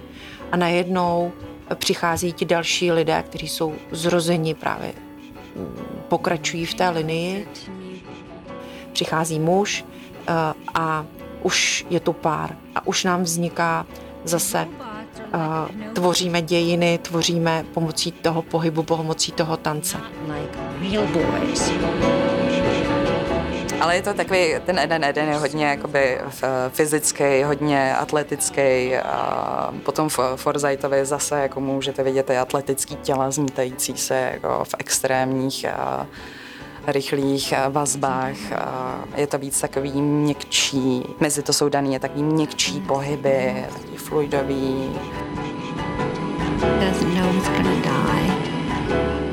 a 0.51 0.57
najednou 0.57 1.31
přichází 1.75 2.33
ti 2.33 2.45
další 2.45 2.91
lidé, 2.91 3.23
kteří 3.27 3.47
jsou 3.47 3.73
zrozeni 3.91 4.53
právě, 4.53 4.93
mm, 5.55 5.77
pokračují 6.07 6.65
v 6.65 6.73
té 6.73 6.89
linii. 6.89 7.47
Přichází 8.93 9.39
muž 9.39 9.85
eh, 10.27 10.33
a 10.73 11.05
už 11.43 11.85
je 11.89 11.99
tu 11.99 12.13
pár 12.13 12.57
a 12.75 12.87
už 12.87 13.03
nám 13.03 13.23
vzniká 13.23 13.85
zase 14.23 14.67
uh, 15.33 15.93
tvoříme 15.93 16.41
dějiny, 16.41 16.99
tvoříme 17.01 17.65
pomocí 17.73 18.11
toho 18.11 18.41
pohybu, 18.41 18.83
pomocí 18.83 19.31
toho 19.31 19.57
tance. 19.57 19.97
Like 20.27 20.59
real 20.81 21.07
boys. 21.07 21.71
Ale 23.81 23.95
je 23.95 24.01
to 24.01 24.13
takový, 24.13 24.55
ten 24.65 24.79
Eden 24.79 25.03
Eden 25.03 25.29
je 25.29 25.35
hodně 25.35 25.65
jakoby 25.65 26.19
fyzický, 26.69 27.43
hodně 27.43 27.95
atletický 27.95 28.95
a 28.95 29.73
potom 29.83 30.09
v 30.09 30.19
Forsythovi 30.35 31.05
zase 31.05 31.41
jako 31.41 31.59
můžete 31.59 32.03
vidět 32.03 32.25
ty 32.25 32.37
atletický 32.37 32.95
těla 32.95 33.31
zmítající 33.31 33.97
se 33.97 34.29
jako 34.33 34.63
v 34.63 34.75
extrémních 34.79 35.65
a 35.65 36.07
rychlých 36.87 37.53
vazbách. 37.69 38.51
A 38.57 39.03
je 39.15 39.27
to 39.27 39.37
víc 39.37 39.61
takový 39.61 40.01
měkčí, 40.01 41.15
mezi 41.19 41.41
to 41.41 41.53
jsou 41.53 41.69
daný 41.69 41.99
takový 41.99 42.23
měkčí 42.23 42.81
pohyby, 42.81 43.65
takový 43.73 43.97
fluidový. 43.97 44.99
Doesn't 46.79 47.15
know 47.15 47.33
gonna 47.43 47.81
die. 47.81 49.24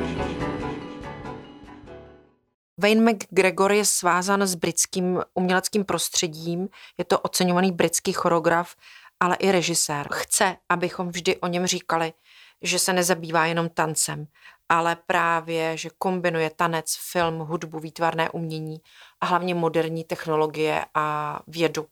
Wayne 2.83 3.11
McGregor 3.11 3.71
je 3.71 3.85
svázan 3.85 4.41
s 4.41 4.55
britským 4.55 5.21
uměleckým 5.33 5.85
prostředím, 5.85 6.69
je 6.97 7.05
to 7.05 7.19
oceňovaný 7.19 7.71
britský 7.71 8.13
choreograf, 8.13 8.75
ale 9.19 9.35
i 9.35 9.51
režisér. 9.51 10.07
Chce, 10.13 10.57
abychom 10.69 11.09
vždy 11.09 11.37
o 11.37 11.47
něm 11.47 11.65
říkali, 11.65 12.13
že 12.61 12.79
se 12.79 12.93
nezabývá 12.93 13.45
jenom 13.45 13.69
tancem, 13.69 14.27
ale 14.69 14.97
právě, 15.05 15.77
že 15.77 15.89
kombinuje 15.97 16.49
tanec, 16.49 16.85
film, 17.11 17.39
hudbu, 17.39 17.79
výtvarné 17.79 18.29
umění 18.29 18.77
a 19.21 19.25
hlavně 19.25 19.55
moderní 19.55 20.03
technologie 20.03 20.85
a 20.93 21.39
vědu. 21.47 21.87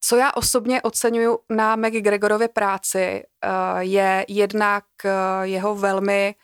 Co 0.00 0.16
já 0.16 0.32
osobně 0.32 0.82
oceňuju 0.82 1.38
na 1.50 1.76
McGregorově 1.76 2.48
práci, 2.48 2.98
eh, 2.98 3.48
je 3.78 4.24
jednak 4.28 4.84
eh, 5.04 5.10
jeho 5.42 5.74
velmi 5.74 6.34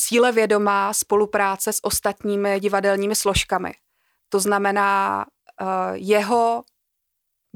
cílevědomá 0.00 0.92
spolupráce 0.92 1.72
s 1.72 1.84
ostatními 1.84 2.60
divadelními 2.60 3.16
složkami. 3.16 3.74
To 4.28 4.40
znamená, 4.40 5.24
eh, 5.60 5.64
jeho 5.94 6.64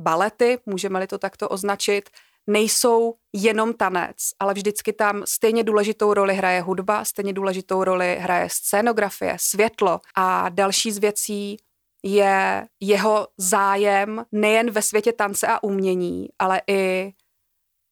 balety, 0.01 0.59
můžeme-li 0.67 1.07
to 1.07 1.19
takto 1.19 1.49
označit, 1.49 2.11
nejsou 2.47 3.15
jenom 3.33 3.75
tanec, 3.75 4.17
ale 4.41 4.55
vždycky 4.55 4.93
tam 4.93 5.23
stejně 5.27 5.65
důležitou 5.65 6.15
roli 6.15 6.35
hraje 6.35 6.61
hudba, 6.61 7.05
stejně 7.05 7.33
důležitou 7.33 7.85
roli 7.85 8.17
hraje 8.21 8.49
scénografie, 8.51 9.37
světlo 9.41 10.01
a 10.17 10.49
další 10.49 10.93
z 10.93 10.99
věcí 10.99 11.57
je 12.03 12.67
jeho 12.81 13.29
zájem 13.39 14.25
nejen 14.33 14.71
ve 14.71 14.83
světě 14.83 15.13
tance 15.13 15.47
a 15.47 15.63
umění, 15.63 16.29
ale 16.39 16.63
i 16.67 17.13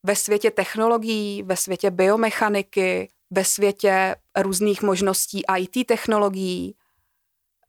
ve 0.07 0.17
světě 0.17 0.51
technologií, 0.51 1.43
ve 1.43 1.57
světě 1.57 1.91
biomechaniky, 1.91 3.09
ve 3.31 3.45
světě 3.45 4.17
různých 4.39 4.83
možností 4.83 5.43
IT 5.59 5.87
technologií. 5.87 6.77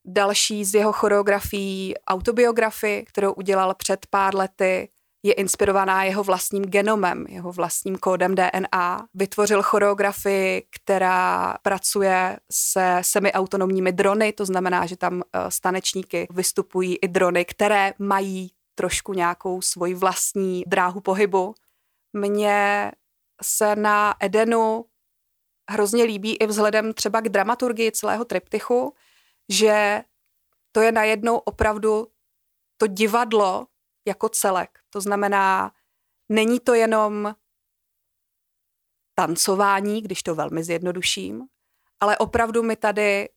Další 0.06 0.66
z 0.66 0.74
jeho 0.74 0.92
choreografií 0.92 1.94
autobiografii, 2.08 3.04
kterou 3.04 3.34
udělal 3.34 3.76
před 3.76 4.06
pár 4.10 4.36
lety, 4.36 4.90
je 5.24 5.34
inspirovaná 5.34 6.04
jeho 6.04 6.24
vlastním 6.24 6.64
genomem, 6.64 7.26
jeho 7.30 7.52
vlastním 7.52 7.98
kódem 7.98 8.36
DNA. 8.36 9.08
Vytvořil 9.14 9.64
choreografii, 9.64 10.64
která 10.76 11.56
pracuje 11.62 12.38
se 12.52 12.98
semiautonomními 13.02 13.92
drony, 13.92 14.34
to 14.34 14.46
znamená, 14.46 14.86
že 14.86 14.98
tam 14.98 15.22
eh, 15.22 15.52
stanečníky 15.52 16.28
vystupují 16.32 16.96
i 16.96 17.08
drony, 17.08 17.46
které 17.46 17.94
mají 18.00 18.52
trošku 18.76 19.14
nějakou 19.14 19.62
svoji 19.62 19.94
vlastní 19.94 20.64
dráhu 20.68 21.02
pohybu. 21.02 21.54
Mně 22.14 22.92
se 23.44 23.76
na 23.76 24.16
Edenu 24.20 24.86
hrozně 25.72 26.04
líbí 26.04 26.36
i 26.36 26.48
vzhledem 26.48 26.94
třeba 26.94 27.22
k 27.22 27.30
dramaturgii 27.30 27.92
celého 27.92 28.26
triptychu, 28.26 28.96
že 29.50 30.02
to 30.72 30.82
je 30.82 30.92
najednou 30.92 31.38
opravdu 31.38 32.08
to 32.78 32.88
divadlo 32.88 33.68
jako 34.08 34.30
celek. 34.30 34.80
To 34.90 35.02
znamená, 35.02 35.72
není 36.30 36.60
to 36.60 36.74
jenom 36.74 37.36
tancování, 39.16 40.02
když 40.02 40.24
to 40.24 40.36
velmi 40.36 40.64
zjednoduším, 40.64 41.42
ale 42.00 42.18
opravdu 42.18 42.64
mi 42.64 42.76
tady 42.76 43.30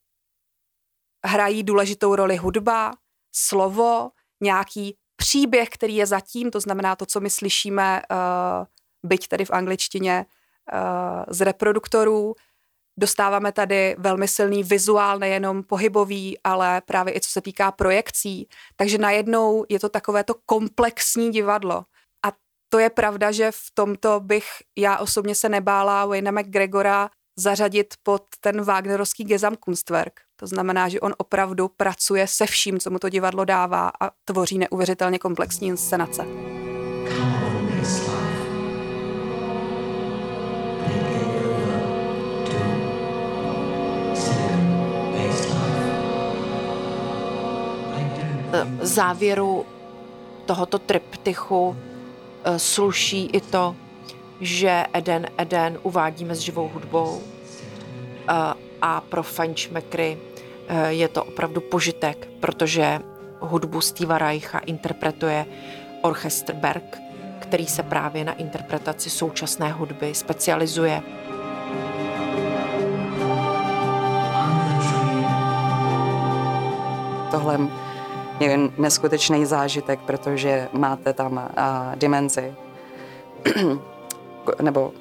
hrají 1.27 1.63
důležitou 1.63 2.17
roli 2.17 2.37
hudba, 2.37 2.93
slovo, 3.33 4.11
nějaký 4.41 4.97
příběh, 5.17 5.69
který 5.69 5.97
je 5.97 6.07
zatím, 6.07 6.51
to 6.51 6.61
znamená 6.61 6.97
to, 6.97 7.07
co 7.07 7.21
my 7.21 7.31
slyšíme, 7.31 8.03
uh, 8.11 8.67
byť 9.03 9.29
tedy 9.29 9.45
v 9.45 9.51
angličtině, 9.51 10.27
z 11.29 11.41
reproduktorů. 11.41 12.35
Dostáváme 12.99 13.53
tady 13.53 13.97
velmi 13.99 14.29
silný 14.29 14.63
vizuál, 14.63 15.19
nejenom 15.19 15.63
pohybový, 15.63 16.39
ale 16.45 16.81
právě 16.81 17.17
i 17.17 17.21
co 17.21 17.31
se 17.31 17.41
týká 17.41 17.73
projekcí. 17.73 18.49
Takže 18.77 18.99
najednou 18.99 19.65
je 19.69 19.81
to 19.81 19.89
takovéto 19.89 20.35
komplexní 20.47 21.31
divadlo. 21.31 21.85
A 22.27 22.33
to 22.69 22.79
je 22.79 22.91
pravda, 22.91 23.33
že 23.33 23.51
v 23.51 23.71
tomto 23.75 24.21
bych 24.21 24.47
já 24.79 24.99
osobně 24.99 25.35
se 25.35 25.49
nebála 25.49 26.07
Wayne 26.07 26.33
McGregora 26.33 27.11
zařadit 27.37 27.95
pod 28.03 28.23
ten 28.41 28.63
Wagnerovský 28.63 29.25
Gesamtkunstwerk. 29.25 30.21
To 30.37 30.47
znamená, 30.47 30.89
že 30.89 31.01
on 31.01 31.15
opravdu 31.19 31.69
pracuje 31.69 32.27
se 32.27 32.47
vším, 32.47 32.79
co 32.79 32.91
mu 32.91 32.99
to 32.99 33.09
divadlo 33.09 33.45
dává 33.45 33.93
a 34.01 34.11
tvoří 34.25 34.59
neuvěřitelně 34.59 35.19
komplexní 35.19 35.69
inscenace. 35.69 36.23
Závěru 48.81 49.67
tohoto 50.47 50.79
triptychu 50.79 51.77
eh, 52.45 52.59
sluší 52.59 53.27
i 53.27 53.41
to, 53.41 53.77
že 54.41 54.85
Eden 54.93 55.27
Eden 55.39 55.79
uvádíme 55.83 56.35
s 56.35 56.39
živou 56.39 56.71
hudbou 56.75 57.23
eh, 57.23 58.33
a 58.83 59.01
pro 59.01 59.23
fančmekry 59.23 60.19
eh, 60.69 60.93
je 60.93 61.09
to 61.09 61.25
opravdu 61.25 61.61
požitek, 61.61 62.29
protože 62.41 63.01
hudbu 63.41 63.81
Steva 63.81 64.19
Reicha 64.19 64.59
interpretuje 64.59 65.47
orchestr 66.03 66.53
Berg, 66.53 67.01
který 67.39 67.67
se 67.67 67.83
právě 67.83 68.25
na 68.25 68.33
interpretaci 68.33 69.11
současné 69.11 69.73
hudby 69.73 70.15
specializuje. 70.15 71.03
Tohle 77.31 77.59
je 78.41 78.59
neskutečný 78.79 79.47
zážitek, 79.47 80.01
protože 80.01 80.69
máte 80.73 81.13
tam 81.13 81.39
a, 81.57 81.93
dimenzi 81.95 82.55
nebo 84.63 84.93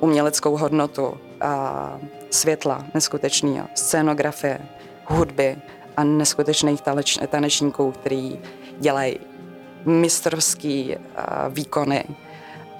uměleckou 0.00 0.56
hodnotu 0.56 1.14
a 1.40 1.98
světla 2.30 2.84
neskutečný, 2.94 3.62
scénografie, 3.74 4.58
hudby 5.04 5.56
a 5.96 6.04
neskutečných 6.04 6.80
taneč, 6.80 7.18
tanečníků, 7.28 7.92
který 7.92 8.38
dělají 8.78 9.18
mistrovský 9.84 10.96
a, 10.96 11.48
výkony. 11.48 12.04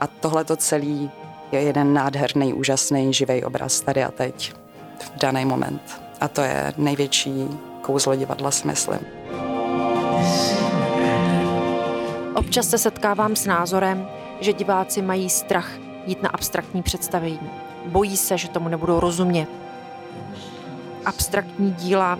A 0.00 0.07
tohle 0.07 0.44
to 0.44 0.57
celý 0.57 1.11
je 1.53 1.61
jeden 1.61 1.94
nádherný, 1.94 2.55
úžasný, 2.55 3.14
živý 3.14 3.44
obraz 3.44 3.81
tady 3.81 4.05
a 4.05 4.11
teď, 4.11 4.53
v 4.98 5.12
daný 5.16 5.44
moment. 5.44 6.03
A 6.20 6.29
to 6.29 6.40
je 6.40 6.74
největší 6.76 7.48
kouzlo 7.83 8.16
divadla, 8.16 8.50
si 8.50 8.66
myslím. 8.66 9.20
Občas 12.51 12.69
se 12.69 12.79
setkávám 12.79 13.37
s 13.37 13.47
názorem, 13.47 14.09
že 14.41 14.53
diváci 14.53 15.03
mají 15.03 15.31
strach 15.31 15.71
jít 16.07 16.23
na 16.23 16.29
abstraktní 16.29 16.83
představení. 16.83 17.51
Bojí 17.87 18.17
se, 18.17 18.39
že 18.39 18.49
tomu 18.49 18.69
nebudou 18.69 19.01
rozumět. 19.01 19.49
Abstraktní 21.05 21.73
díla 21.73 22.19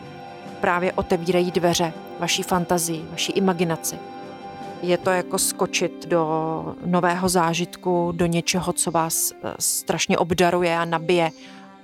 právě 0.61 0.93
otevírají 0.93 1.51
dveře 1.51 1.93
vaší 2.21 2.43
fantazii, 2.43 3.05
vaší 3.11 3.33
imaginaci. 3.33 3.99
Je 4.83 4.99
to 4.99 5.11
jako 5.11 5.38
skočit 5.38 6.07
do 6.07 6.77
nového 6.87 7.29
zážitku, 7.29 8.12
do 8.16 8.27
něčeho, 8.27 8.73
co 8.73 8.90
vás 8.90 9.33
eh, 9.33 9.55
strašně 9.59 10.19
obdaruje 10.19 10.79
a 10.79 10.85
nabije. 10.85 11.31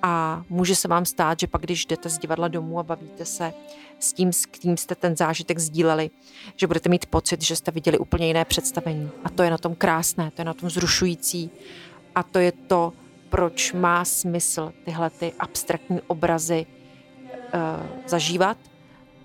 A 0.03 0.43
může 0.49 0.77
se 0.77 0.89
vám 0.89 1.05
stát, 1.05 1.41
že 1.41 1.47
pak, 1.47 1.63
když 1.63 1.87
jdete 1.87 2.09
z 2.09 2.19
divadla 2.19 2.49
domů 2.49 2.79
a 2.79 2.83
bavíte 2.83 3.25
se 3.25 3.53
s 3.99 4.13
tím, 4.13 4.33
s 4.33 4.47
kým 4.47 4.77
jste 4.77 4.95
ten 4.95 5.17
zážitek 5.17 5.59
sdíleli, 5.59 6.11
že 6.57 6.67
budete 6.67 6.89
mít 6.89 7.07
pocit, 7.07 7.43
že 7.43 7.57
jste 7.57 7.71
viděli 7.71 7.99
úplně 7.99 8.27
jiné 8.27 8.45
představení. 8.45 9.11
A 9.25 9.29
to 9.29 9.43
je 9.43 9.51
na 9.51 9.59
tom 9.59 9.75
krásné, 9.75 10.31
to 10.31 10.41
je 10.41 10.45
na 10.45 10.55
tom 10.55 10.71
zrušující. 10.71 11.51
A 12.15 12.23
to 12.23 12.39
je 12.39 12.53
to, 12.53 12.93
proč 13.29 13.73
má 13.73 14.05
smysl 14.05 14.73
tyhle 14.85 15.11
ty 15.11 15.33
abstraktní 15.39 16.01
obrazy 16.07 16.67
uh, 16.67 17.87
zažívat 18.07 18.57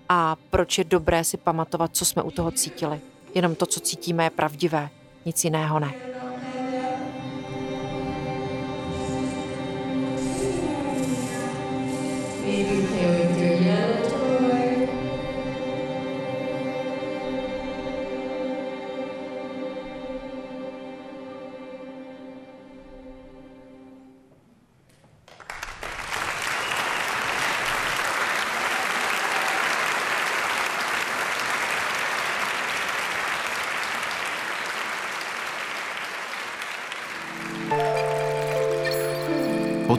a 0.08 0.36
proč 0.50 0.78
je 0.78 0.84
dobré 0.84 1.24
si 1.24 1.36
pamatovat, 1.36 1.96
co 1.96 2.04
jsme 2.04 2.22
u 2.22 2.30
toho 2.30 2.50
cítili. 2.50 3.00
Jenom 3.34 3.54
to, 3.54 3.66
co 3.66 3.80
cítíme, 3.80 4.24
je 4.24 4.30
pravdivé, 4.30 4.90
nic 5.24 5.44
jiného 5.44 5.80
ne. 5.80 5.92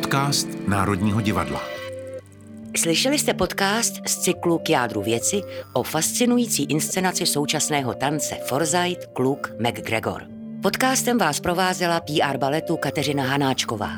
Podcast 0.04 0.48
Národního 0.68 1.22
divadla. 1.22 1.62
Slyšeli 2.78 3.20
jste 3.20 3.34
podcast 3.34 3.94
z 4.08 4.18
cyklu 4.18 4.58
K 4.58 4.70
jádru 4.70 5.02
věci 5.02 5.42
o 5.74 5.84
fascinující 5.84 6.64
inscenaci 6.64 7.26
současného 7.26 7.94
tance 7.94 8.36
Forsyth 8.36 9.08
Kluk 9.14 9.52
McGregor. 9.60 10.24
Podcastem 10.64 11.18
vás 11.18 11.40
provázela 11.40 12.00
PR 12.00 12.38
baletu 12.38 12.78
Kateřina 12.78 13.24
Hanáčková. 13.24 13.92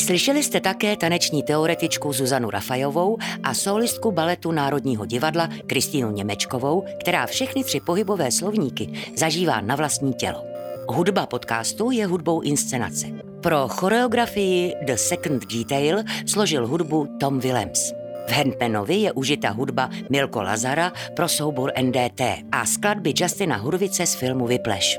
Slyšeli 0.00 0.42
jste 0.42 0.60
také 0.60 0.96
taneční 0.96 1.42
teoretičku 1.42 2.12
Zuzanu 2.12 2.50
Rafajovou 2.50 3.18
a 3.42 3.54
solistku 3.54 4.12
baletu 4.12 4.52
Národního 4.52 5.06
divadla 5.06 5.48
Kristýnu 5.66 6.10
Němečkovou, 6.10 6.84
která 7.00 7.26
všechny 7.26 7.64
tři 7.64 7.80
pohybové 7.80 8.30
slovníky 8.30 8.92
zažívá 9.16 9.60
na 9.60 9.76
vlastní 9.76 10.14
tělo. 10.14 10.44
Hudba 10.88 11.26
podcastu 11.26 11.90
je 11.90 12.06
hudbou 12.06 12.40
inscenace. 12.40 13.31
Pro 13.42 13.68
choreografii 13.68 14.74
The 14.86 14.94
Second 14.94 15.42
Detail 15.50 16.06
složil 16.26 16.66
hudbu 16.66 17.18
Tom 17.18 17.42
Willems. 17.42 17.90
V 18.28 18.32
Handmanovi 18.32 19.02
je 19.02 19.12
užita 19.12 19.50
hudba 19.50 19.90
Milko 20.10 20.42
Lazara 20.42 20.92
pro 21.16 21.28
soubor 21.28 21.72
NDT 21.74 22.20
a 22.52 22.66
skladby 22.66 23.12
Justina 23.16 23.56
Hurvice 23.56 24.06
z 24.06 24.14
filmu 24.14 24.46
Vypleš. 24.46 24.98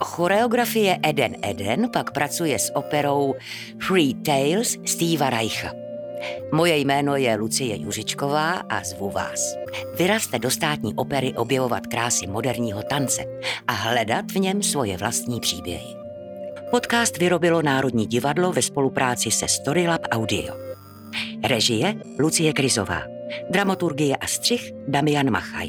Choreografie 0.00 0.98
Eden 1.02 1.34
Eden 1.42 1.90
pak 1.90 2.14
pracuje 2.14 2.58
s 2.58 2.70
operou 2.74 3.34
Free 3.82 4.14
Tales 4.14 4.78
Steva 4.86 5.30
Reicha. 5.30 5.74
Moje 6.52 6.76
jméno 6.78 7.16
je 7.16 7.36
Lucie 7.36 7.76
Juřičková 7.76 8.52
a 8.52 8.84
zvu 8.84 9.10
vás. 9.10 9.54
Vyrazte 9.98 10.38
do 10.38 10.50
státní 10.50 10.94
opery 10.94 11.34
objevovat 11.34 11.86
krásy 11.86 12.26
moderního 12.26 12.82
tance 12.82 13.24
a 13.66 13.72
hledat 13.72 14.30
v 14.30 14.38
něm 14.38 14.62
svoje 14.62 14.96
vlastní 14.96 15.40
příběhy. 15.40 15.99
Podcast 16.70 17.18
vyrobilo 17.18 17.62
Národní 17.62 18.06
divadlo 18.06 18.52
ve 18.52 18.62
spolupráci 18.62 19.30
se 19.30 19.48
Storylab 19.48 20.00
Audio. 20.10 20.54
Režie 21.44 21.94
Lucie 22.18 22.52
Krizová. 22.52 23.02
Dramaturgie 23.50 24.16
a 24.16 24.26
střih 24.26 24.72
Damian 24.88 25.30
Machaj. 25.30 25.68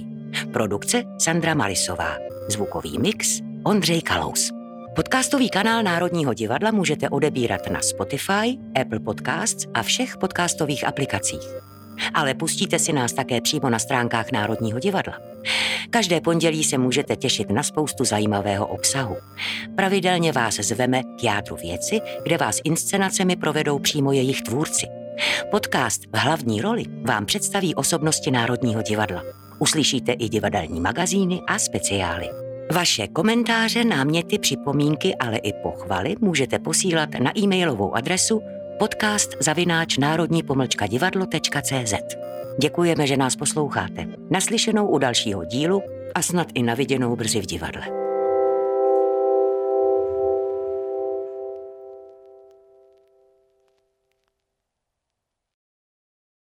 Produkce 0.54 1.04
Sandra 1.18 1.54
Malisová. 1.54 2.18
Zvukový 2.48 3.00
mix 3.00 3.40
Ondřej 3.64 4.02
Kalous. 4.02 4.52
Podcastový 4.96 5.50
kanál 5.50 5.84
Národního 5.84 6.34
divadla 6.34 6.72
můžete 6.72 7.10
odebírat 7.10 7.70
na 7.72 7.82
Spotify, 7.82 8.58
Apple 8.82 9.00
Podcasts 9.00 9.66
a 9.74 9.84
všech 9.84 10.18
podcastových 10.18 10.88
aplikacích. 10.88 11.71
Ale 12.14 12.34
pustíte 12.34 12.80
si 12.80 12.94
nás 12.94 13.14
také 13.14 13.42
přímo 13.42 13.70
na 13.70 13.80
stránkách 13.80 14.32
Národního 14.32 14.80
divadla. 14.80 15.20
Každé 15.90 16.22
pondělí 16.22 16.64
se 16.64 16.78
můžete 16.78 17.16
těšit 17.16 17.50
na 17.50 17.64
spoustu 17.64 18.06
zajímavého 18.06 18.68
obsahu. 18.68 19.16
Pravidelně 19.76 20.32
vás 20.32 20.56
zveme 20.56 21.04
k 21.04 21.24
jádru 21.24 21.56
věci, 21.56 22.00
kde 22.24 22.38
vás 22.38 22.60
inscenacemi 22.64 23.36
provedou 23.36 23.80
přímo 23.80 24.12
jejich 24.12 24.42
tvůrci. 24.42 24.86
Podcast 25.52 26.02
v 26.14 26.18
hlavní 26.18 26.62
roli 26.62 26.84
vám 27.04 27.26
představí 27.26 27.76
osobnosti 27.76 28.32
Národního 28.32 28.82
divadla. 28.82 29.24
Uslyšíte 29.60 30.12
i 30.12 30.30
divadelní 30.30 30.82
magazíny 30.82 31.42
a 31.48 31.60
speciály. 31.60 32.30
Vaše 32.74 33.08
komentáře, 33.08 33.84
náměty, 33.84 34.40
připomínky, 34.40 35.16
ale 35.16 35.38
i 35.38 35.54
pochvaly 35.54 36.16
můžete 36.20 36.60
posílat 36.60 37.10
na 37.24 37.40
e-mailovou 37.40 37.96
adresu 37.96 38.42
podcast 38.82 39.38
zavináč 39.40 39.98
národní 39.98 40.44
pomlčka 40.44 40.88
divadlo.cz. 40.88 41.94
Děkujeme, 42.62 43.08
že 43.08 43.18
nás 43.18 43.36
posloucháte. 43.36 44.06
Naslyšenou 44.30 44.88
u 44.88 44.98
dalšího 44.98 45.46
dílu 45.46 45.84
a 46.16 46.22
snad 46.22 46.48
i 46.54 46.64
naviděnou 46.64 47.16
brzy 47.16 47.42
v 47.42 47.46
divadle. 47.46 48.01